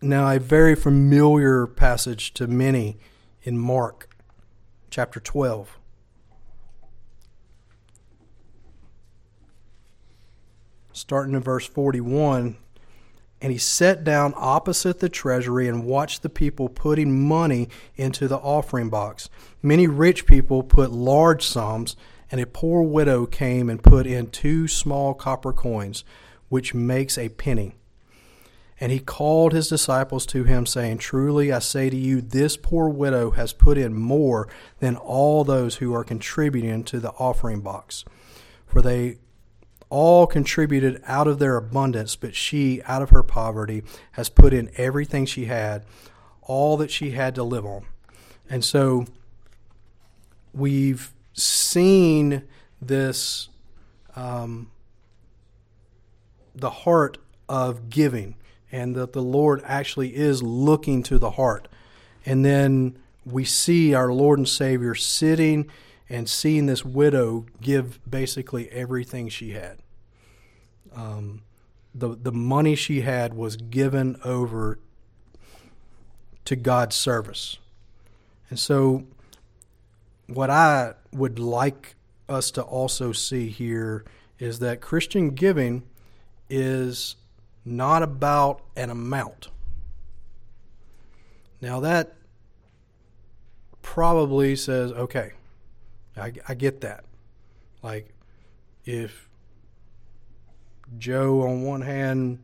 [0.00, 2.98] Now, a very familiar passage to many
[3.44, 4.08] in Mark
[4.90, 5.78] chapter 12.
[10.92, 12.56] Starting in verse 41,
[13.42, 18.38] and he sat down opposite the treasury and watched the people putting money into the
[18.38, 19.28] offering box.
[19.60, 21.96] Many rich people put large sums,
[22.30, 26.04] and a poor widow came and put in two small copper coins,
[26.48, 27.74] which makes a penny.
[28.84, 32.90] And he called his disciples to him, saying, Truly I say to you, this poor
[32.90, 34.46] widow has put in more
[34.78, 38.04] than all those who are contributing to the offering box.
[38.66, 39.16] For they
[39.88, 44.70] all contributed out of their abundance, but she, out of her poverty, has put in
[44.76, 45.86] everything she had,
[46.42, 47.86] all that she had to live on.
[48.50, 49.06] And so
[50.52, 52.42] we've seen
[52.82, 53.48] this,
[54.14, 54.70] um,
[56.54, 57.16] the heart
[57.48, 58.34] of giving,
[58.74, 61.68] and that the Lord actually is looking to the heart.
[62.26, 65.70] And then we see our Lord and Savior sitting
[66.08, 69.78] and seeing this widow give basically everything she had
[70.94, 71.42] um,
[71.94, 74.78] the the money she had was given over
[76.44, 77.58] to God's service.
[78.50, 79.06] And so
[80.26, 81.96] what I would like
[82.28, 84.04] us to also see here
[84.38, 85.84] is that Christian giving
[86.50, 87.16] is
[87.64, 89.48] not about an amount.
[91.60, 92.14] Now that
[93.82, 95.32] probably says, okay,
[96.16, 97.04] I, I get that.
[97.82, 98.14] Like,
[98.84, 99.28] if
[100.98, 102.42] Joe, on one hand,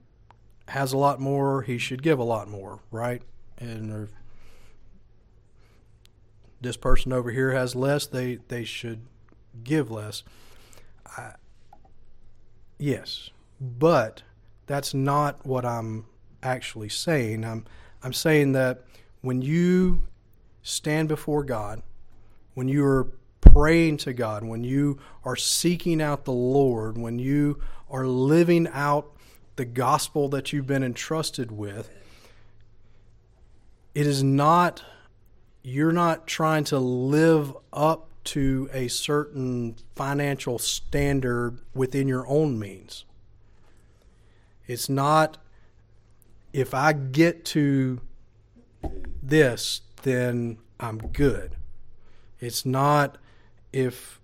[0.69, 3.23] has a lot more, he should give a lot more, right?
[3.59, 4.09] And
[6.61, 9.03] this person over here has less, they, they should
[9.65, 10.23] give less.
[11.17, 11.33] I,
[12.79, 14.23] yes, but
[14.71, 16.07] that's not what I'm
[16.45, 17.45] actually saying.
[17.45, 17.67] I'm,
[18.05, 18.85] I'm saying that
[19.21, 20.07] when you
[20.63, 21.83] stand before God,
[22.55, 23.09] when you are
[23.41, 27.61] praying to God, when you are seeking out the Lord, when you
[27.91, 29.11] are living out
[29.57, 31.91] the gospel that you've been entrusted with,
[33.93, 34.85] it is not,
[35.65, 43.05] you're not trying to live up to a certain financial standard within your own means.
[44.71, 45.37] It's not,
[46.53, 48.01] if I get to
[49.21, 51.57] this, then I'm good.
[52.39, 53.19] It's not
[53.73, 54.21] if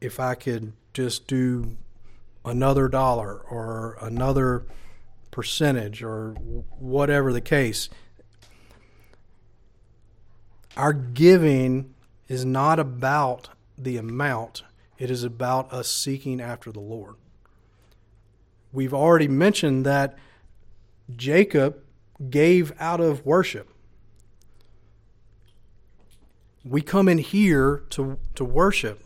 [0.00, 1.76] if I could just do
[2.44, 4.66] another dollar or another
[5.32, 6.34] percentage or
[6.78, 7.88] whatever the case.
[10.76, 11.92] Our giving
[12.28, 14.62] is not about the amount,
[14.96, 17.16] it is about us seeking after the Lord.
[18.72, 20.16] We've already mentioned that
[21.14, 21.82] Jacob
[22.30, 23.72] gave out of worship.
[26.64, 29.02] We come in here to, to worship.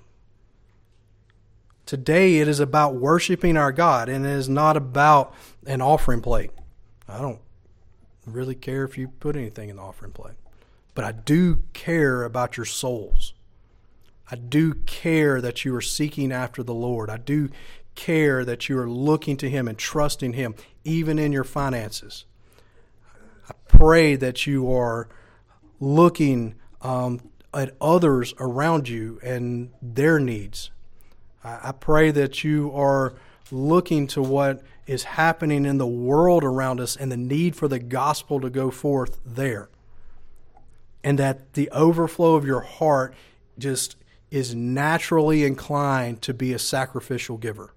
[1.86, 5.34] Today it is about worshiping our God and it is not about
[5.66, 6.50] an offering plate.
[7.08, 7.40] I don't
[8.26, 10.36] really care if you put anything in the offering plate,
[10.94, 13.34] but I do care about your souls.
[14.30, 17.10] I do care that you are seeking after the Lord.
[17.10, 17.50] I do
[17.94, 22.24] care that you are looking to Him and trusting Him, even in your finances.
[23.48, 25.08] I pray that you are
[25.80, 27.20] looking um,
[27.52, 30.70] at others around you and their needs.
[31.44, 33.14] I pray that you are
[33.50, 37.78] looking to what is happening in the world around us and the need for the
[37.78, 39.68] gospel to go forth there.
[41.02, 43.14] And that the overflow of your heart
[43.58, 43.96] just
[44.30, 47.74] is naturally inclined to be a sacrificial giver.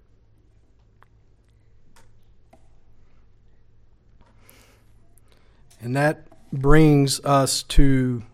[5.86, 8.24] And that brings us to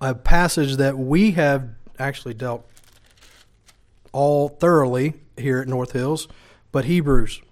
[0.00, 1.68] a passage that we have
[1.98, 2.66] actually dealt
[4.10, 6.28] all thoroughly here at North Hills,
[6.72, 7.42] but Hebrews.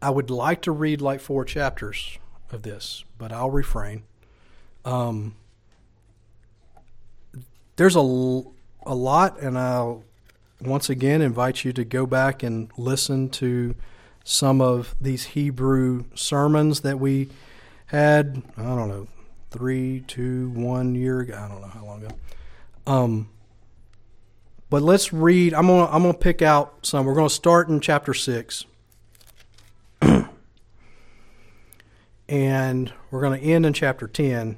[0.00, 2.20] I would like to read like four chapters
[2.52, 4.04] of this, but I'll refrain.
[4.84, 5.34] Um,
[7.74, 10.04] there's a, a lot, and I'll
[10.60, 13.74] once again invite you to go back and listen to
[14.24, 17.28] some of these Hebrew sermons that we
[17.86, 18.42] had.
[18.56, 19.08] I don't know,
[19.50, 21.34] three, two, one year ago.
[21.34, 22.14] I don't know how long ago.
[22.86, 23.28] Um,
[24.70, 25.54] but let's read.
[25.54, 27.04] I'm gonna I'm gonna pick out some.
[27.04, 28.64] We're gonna start in chapter six,
[32.28, 34.56] and we're gonna end in chapter ten.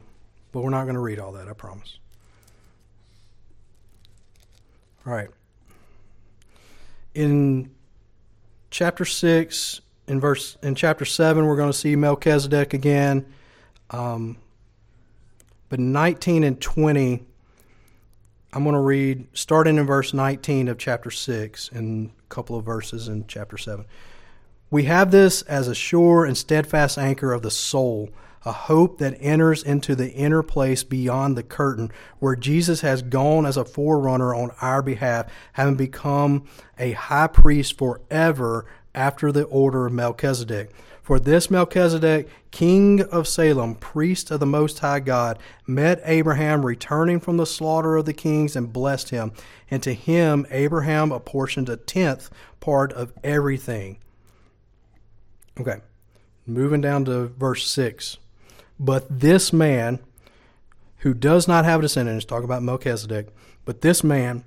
[0.52, 1.48] But we're not gonna read all that.
[1.48, 1.98] I promise.
[5.04, 5.30] All right.
[7.14, 7.73] In
[8.74, 13.24] chapter six, in verse in chapter seven, we're going to see Melchizedek again.
[13.90, 14.36] Um,
[15.68, 17.24] but 19 and 20,
[18.52, 22.64] I'm going to read starting in verse 19 of chapter 6 and a couple of
[22.64, 23.84] verses in chapter 7.
[24.70, 28.10] We have this as a sure and steadfast anchor of the soul,
[28.44, 33.46] a hope that enters into the inner place beyond the curtain, where Jesus has gone
[33.46, 36.44] as a forerunner on our behalf, having become
[36.78, 40.70] a high priest forever after the order of Melchizedek.
[41.02, 47.20] For this Melchizedek, king of Salem, priest of the Most High God, met Abraham returning
[47.20, 49.32] from the slaughter of the kings and blessed him.
[49.70, 53.98] And to him, Abraham apportioned a tenth part of everything.
[55.60, 55.80] Okay,
[56.46, 58.16] moving down to verse 6.
[58.78, 60.00] But this man,
[60.98, 63.28] who does not have a descendant, talk about Melchizedek,
[63.64, 64.44] but this man,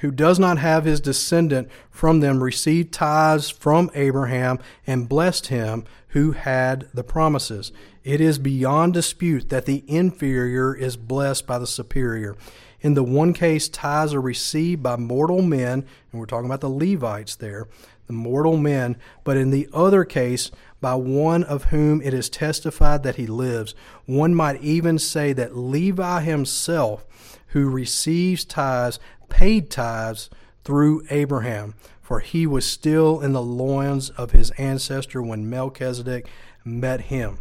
[0.00, 5.84] who does not have his descendant from them received tithes from Abraham and blessed him
[6.08, 7.72] who had the promises.
[8.02, 12.36] It is beyond dispute that the inferior is blessed by the superior.
[12.80, 16.68] In the one case, tithes are received by mortal men, and we're talking about the
[16.68, 17.66] Levites there,
[18.06, 20.50] the mortal men, but in the other case,
[20.84, 23.74] by one of whom it is testified that he lives.
[24.04, 27.06] One might even say that Levi himself,
[27.48, 28.98] who receives tithes,
[29.30, 30.28] paid tithes
[30.62, 36.28] through Abraham, for he was still in the loins of his ancestor when Melchizedek
[36.66, 37.38] met him.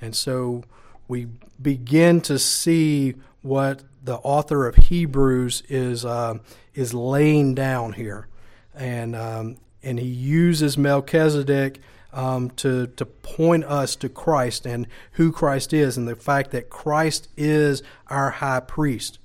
[0.00, 0.62] And so
[1.08, 1.26] we
[1.60, 6.38] begin to see what the author of Hebrews is uh,
[6.74, 8.28] is laying down here,
[8.72, 11.80] and um, and he uses Melchizedek
[12.12, 16.70] um, to to point us to Christ and who Christ is, and the fact that
[16.70, 19.18] Christ is our high priest.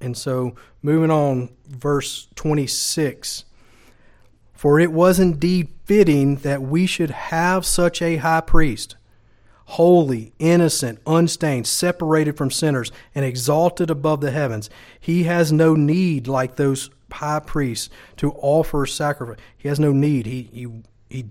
[0.00, 3.44] And so, moving on, verse 26
[4.52, 8.96] For it was indeed fitting that we should have such a high priest,
[9.64, 14.70] holy, innocent, unstained, separated from sinners, and exalted above the heavens.
[15.00, 19.38] He has no need, like those high priests, to offer sacrifice.
[19.56, 20.26] He has no need.
[20.26, 20.66] He, he,
[21.10, 21.24] he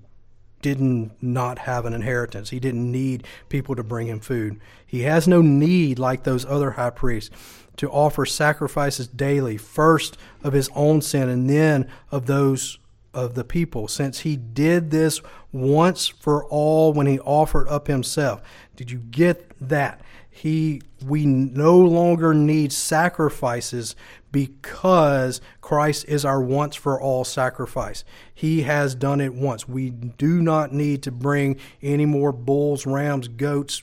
[0.68, 2.49] didn't not have an inheritance.
[2.49, 4.59] He didn't need people to bring him food.
[4.86, 7.30] He has no need like those other high priests
[7.78, 12.80] to offer sacrifices daily, first of his own sin and then of those
[13.13, 18.41] of the people, since he did this once for all when he offered up himself.
[18.76, 20.01] Did you get that?
[20.38, 23.96] He we no longer need sacrifices
[24.32, 28.04] because Christ is our once for all sacrifice.
[28.36, 29.68] He has done it once.
[29.68, 33.82] We do not need to bring any more bulls, rams, goats,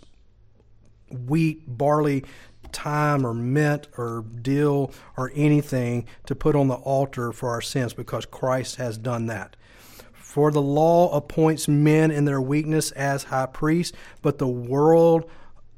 [1.11, 2.25] wheat, barley
[2.73, 7.95] thyme or mint or dill or anything to put on the altar for our sins
[7.95, 9.57] because Christ has done that.
[10.13, 15.29] For the law appoints men in their weakness as high priests, but the world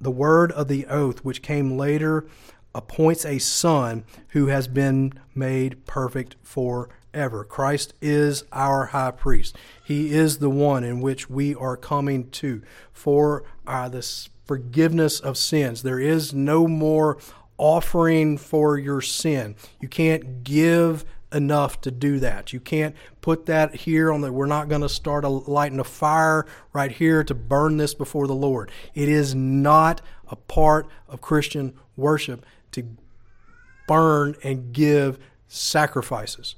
[0.01, 2.27] the word of the oath which came later
[2.75, 7.45] appoints a son who has been made perfect forever.
[7.45, 9.57] Christ is our high priest.
[9.83, 15.39] He is the one in which we are coming to for uh, this forgiveness of
[15.39, 15.83] sins.
[15.83, 17.17] There is no more
[17.59, 19.57] offering for your sin.
[19.81, 21.05] You can't give
[21.37, 22.53] enough to do that.
[22.53, 25.85] You can't put that here on the we're not going to start a lighting a
[25.85, 28.71] fire right here to burn this before the Lord.
[28.95, 32.85] It is not a part of Christian worship to
[33.87, 36.57] burn and give sacrifices.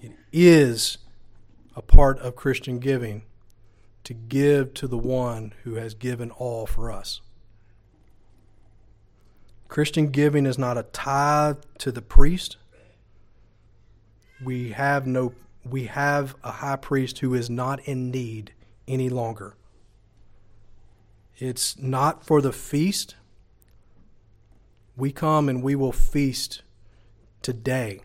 [0.00, 0.98] It is
[1.74, 3.22] a part of Christian giving
[4.04, 7.20] to give to the one who has given all for us.
[9.68, 12.56] Christian giving is not a tithe to the priest.
[14.42, 15.34] We have no
[15.64, 18.52] we have a high priest who is not in need
[18.86, 19.56] any longer.
[21.38, 23.16] It's not for the feast.
[24.96, 26.62] We come and we will feast
[27.42, 28.00] today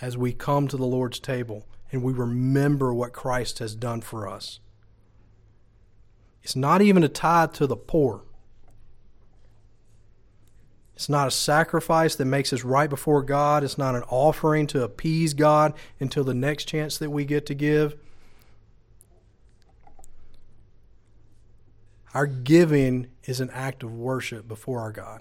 [0.00, 4.28] as we come to the Lord's table and we remember what Christ has done for
[4.28, 4.58] us.
[6.42, 8.22] It's not even a tithe to the poor.
[10.96, 13.62] It's not a sacrifice that makes us right before God.
[13.62, 17.54] It's not an offering to appease God until the next chance that we get to
[17.54, 17.96] give.
[22.14, 25.20] Our giving is an act of worship before our God.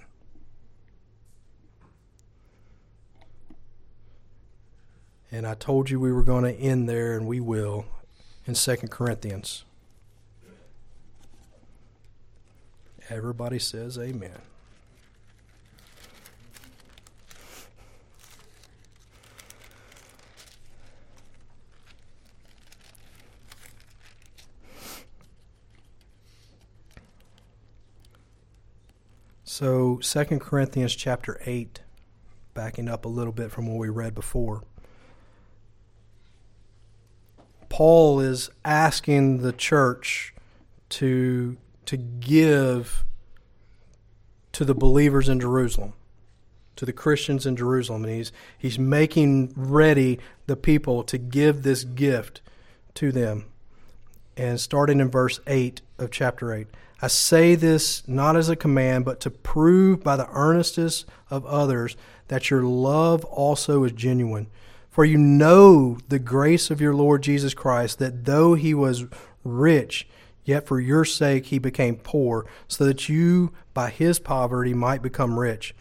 [5.29, 7.83] And I told you we were going to end there, and we will
[8.45, 9.65] in 2 Corinthians.
[13.09, 14.39] Everybody says amen.
[29.57, 31.79] So, 2 Corinthians chapter 8,
[32.53, 34.63] backing up a little bit from what we read before.
[37.69, 40.33] Paul is asking the church
[40.89, 43.05] to, to give
[44.51, 45.93] to the believers in Jerusalem,
[46.75, 48.03] to the Christians in Jerusalem.
[48.03, 52.41] And he's, he's making ready the people to give this gift
[52.95, 53.45] to them.
[54.35, 56.67] And starting in verse 8 of chapter 8.
[57.05, 61.95] I say this not as a command, but to prove by the earnestness of others
[62.29, 64.47] that your love also is genuine.
[64.89, 69.05] For you know the grace of your Lord Jesus Christ, that though he was
[69.43, 70.07] rich,
[70.45, 75.39] yet for your sake he became poor, so that you by his poverty might become
[75.39, 75.75] rich.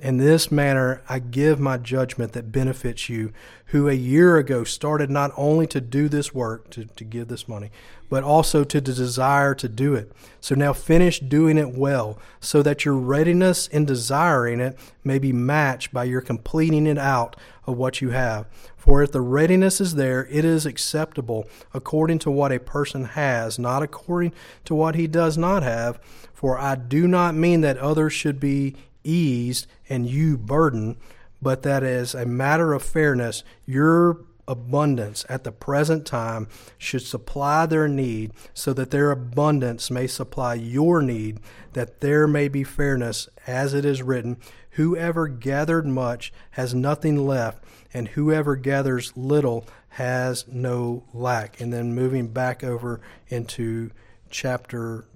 [0.00, 3.32] In this manner I give my judgment that benefits you,
[3.66, 7.48] who a year ago started not only to do this work, to, to give this
[7.48, 7.70] money,
[8.08, 10.12] but also to the desire to do it.
[10.40, 15.32] So now finish doing it well, so that your readiness in desiring it may be
[15.32, 17.34] matched by your completing it out
[17.66, 18.46] of what you have.
[18.76, 23.58] For if the readiness is there, it is acceptable according to what a person has,
[23.58, 24.32] not according
[24.64, 25.98] to what he does not have.
[26.32, 28.76] For I do not mean that others should be
[29.08, 30.96] eased and you burdened,
[31.40, 36.48] but that as a matter of fairness, your abundance at the present time
[36.78, 41.38] should supply their need, so that their abundance may supply your need,
[41.74, 44.36] that there may be fairness, as it is written
[44.72, 51.60] Whoever gathered much has nothing left, and whoever gathers little has no lack.
[51.60, 53.90] And then moving back over into
[54.30, 55.08] chapter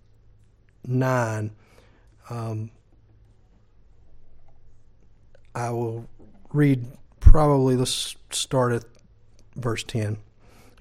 [0.85, 1.53] 9,
[2.29, 2.73] um,
[5.55, 6.09] I will
[6.53, 6.87] read
[7.21, 8.85] probably, let's start at
[9.57, 10.19] verse 10.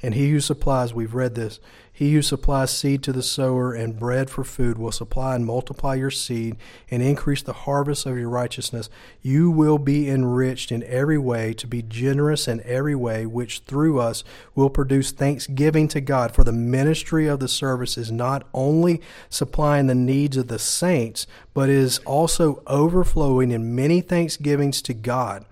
[0.03, 1.59] And he who supplies, we've read this,
[2.02, 5.93] he who supplies seed to the sower and bread for food will supply and multiply
[5.93, 6.56] your seed
[6.89, 8.89] and increase the harvest of your righteousness.
[9.22, 13.99] You will be enriched in every way to be generous in every way, which through
[13.99, 14.24] us
[14.56, 16.34] will produce thanksgiving to God.
[16.34, 18.99] For the ministry of the service is not only
[19.30, 25.45] supplying the needs of the saints, but is also overflowing in many thanksgivings to God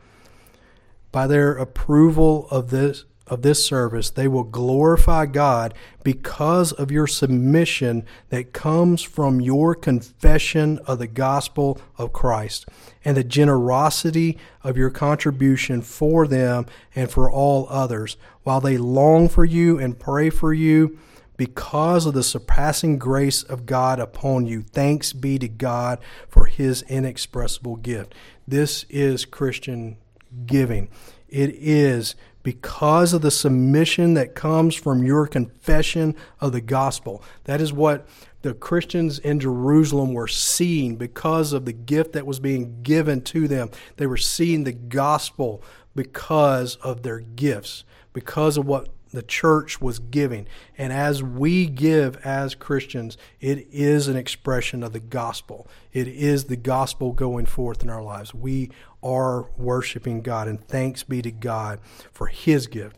[1.12, 5.74] by their approval of this of this service, they will glorify God
[6.04, 12.68] because of your submission that comes from your confession of the gospel of Christ
[13.06, 16.66] and the generosity of your contribution for them
[16.96, 20.98] and for all others, while they long for you and pray for you
[21.38, 24.62] because of the surpassing grace of God upon you.
[24.62, 28.14] Thanks be to God for his inexpressible gift.
[28.46, 29.98] This is Christian
[30.46, 30.90] giving.
[31.30, 37.24] It is because of the submission that comes from your confession of the gospel.
[37.44, 38.08] That is what
[38.42, 43.48] the Christians in Jerusalem were seeing because of the gift that was being given to
[43.48, 43.70] them.
[43.98, 45.62] They were seeing the gospel
[45.96, 50.48] because of their gifts, because of what the church was giving.
[50.78, 55.68] And as we give as Christians, it is an expression of the gospel.
[55.92, 58.34] It is the gospel going forth in our lives.
[58.34, 61.80] We are worshiping God, and thanks be to God
[62.12, 62.98] for His gift,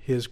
[0.00, 0.28] His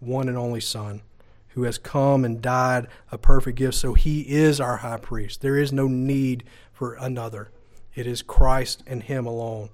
[0.00, 1.02] one and only Son,
[1.48, 3.74] who has come and died a perfect gift.
[3.74, 5.40] So He is our high priest.
[5.40, 7.50] There is no need for another,
[7.94, 9.70] it is Christ and Him alone.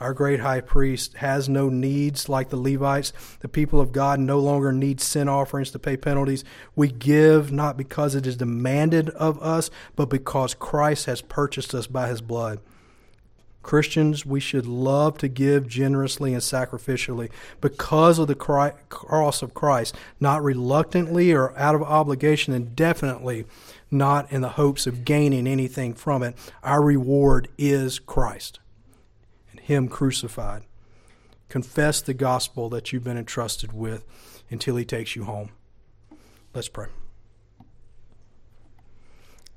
[0.00, 3.12] Our great high priest has no needs like the Levites.
[3.40, 6.42] The people of God no longer need sin offerings to pay penalties.
[6.74, 11.86] We give not because it is demanded of us, but because Christ has purchased us
[11.86, 12.60] by his blood.
[13.62, 17.30] Christians, we should love to give generously and sacrificially
[17.60, 23.44] because of the cross of Christ, not reluctantly or out of obligation, and definitely
[23.90, 26.38] not in the hopes of gaining anything from it.
[26.62, 28.60] Our reward is Christ
[29.70, 30.64] Him crucified.
[31.48, 34.04] Confess the gospel that you've been entrusted with
[34.50, 35.50] until He takes you home.
[36.52, 36.88] Let's pray.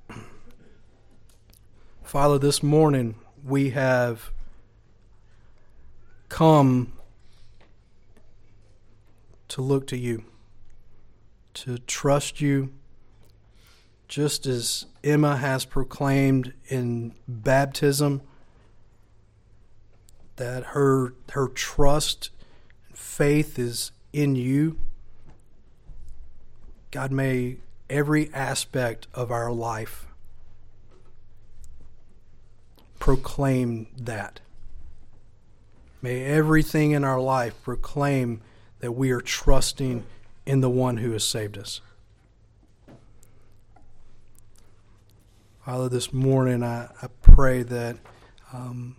[2.03, 4.29] Father, this morning we have
[6.29, 6.93] come
[9.47, 10.25] to look to you,
[11.55, 12.71] to trust you,
[14.07, 18.21] just as Emma has proclaimed in baptism
[20.35, 22.29] that her her trust
[22.87, 24.77] and faith is in you.
[26.91, 27.57] God may
[27.89, 30.05] every aspect of our life
[32.99, 34.39] proclaim that.
[36.01, 38.41] May everything in our life proclaim
[38.79, 40.05] that we are trusting
[40.45, 41.81] in the one who has saved us.
[45.65, 47.97] Father, this morning I, I pray that
[48.51, 48.97] um,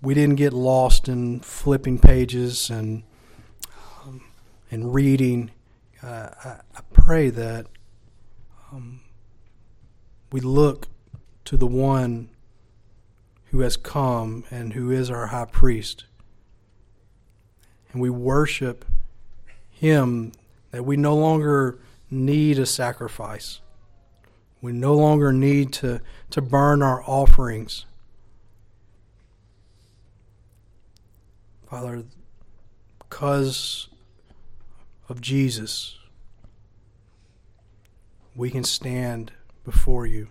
[0.00, 3.02] we didn't get lost in flipping pages and
[4.04, 4.22] um,
[4.70, 5.50] and reading.
[6.02, 7.66] Uh, I, I, pray that
[8.70, 9.00] um,
[10.30, 10.86] we look
[11.44, 12.30] to the one
[13.50, 16.04] who has come and who is our high priest.
[17.92, 18.84] And we worship
[19.70, 20.32] him
[20.70, 21.78] that we no longer
[22.10, 23.60] need a sacrifice.
[24.60, 27.86] We no longer need to, to burn our offerings.
[31.68, 32.04] Father,
[32.98, 33.88] because
[35.08, 35.98] of Jesus,
[38.34, 39.32] we can stand
[39.64, 40.28] before you.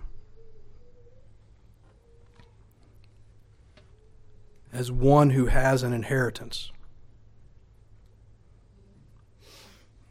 [4.78, 6.72] as one who has an inheritance.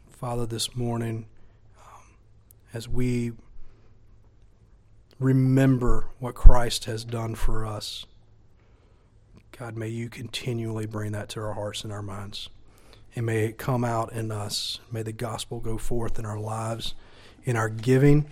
[0.09, 1.25] Father, this morning,
[1.79, 2.01] um,
[2.73, 3.31] as we
[5.19, 8.05] remember what Christ has done for us,
[9.59, 12.49] God, may you continually bring that to our hearts and our minds.
[13.15, 14.79] And may it come out in us.
[14.91, 16.93] May the gospel go forth in our lives,
[17.43, 18.29] in our giving,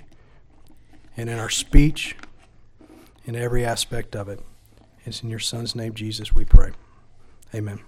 [1.18, 2.16] and in our speech,
[3.26, 4.40] in every aspect of it.
[5.04, 6.72] It's in your Son's name, Jesus, we pray.
[7.56, 7.80] Amen.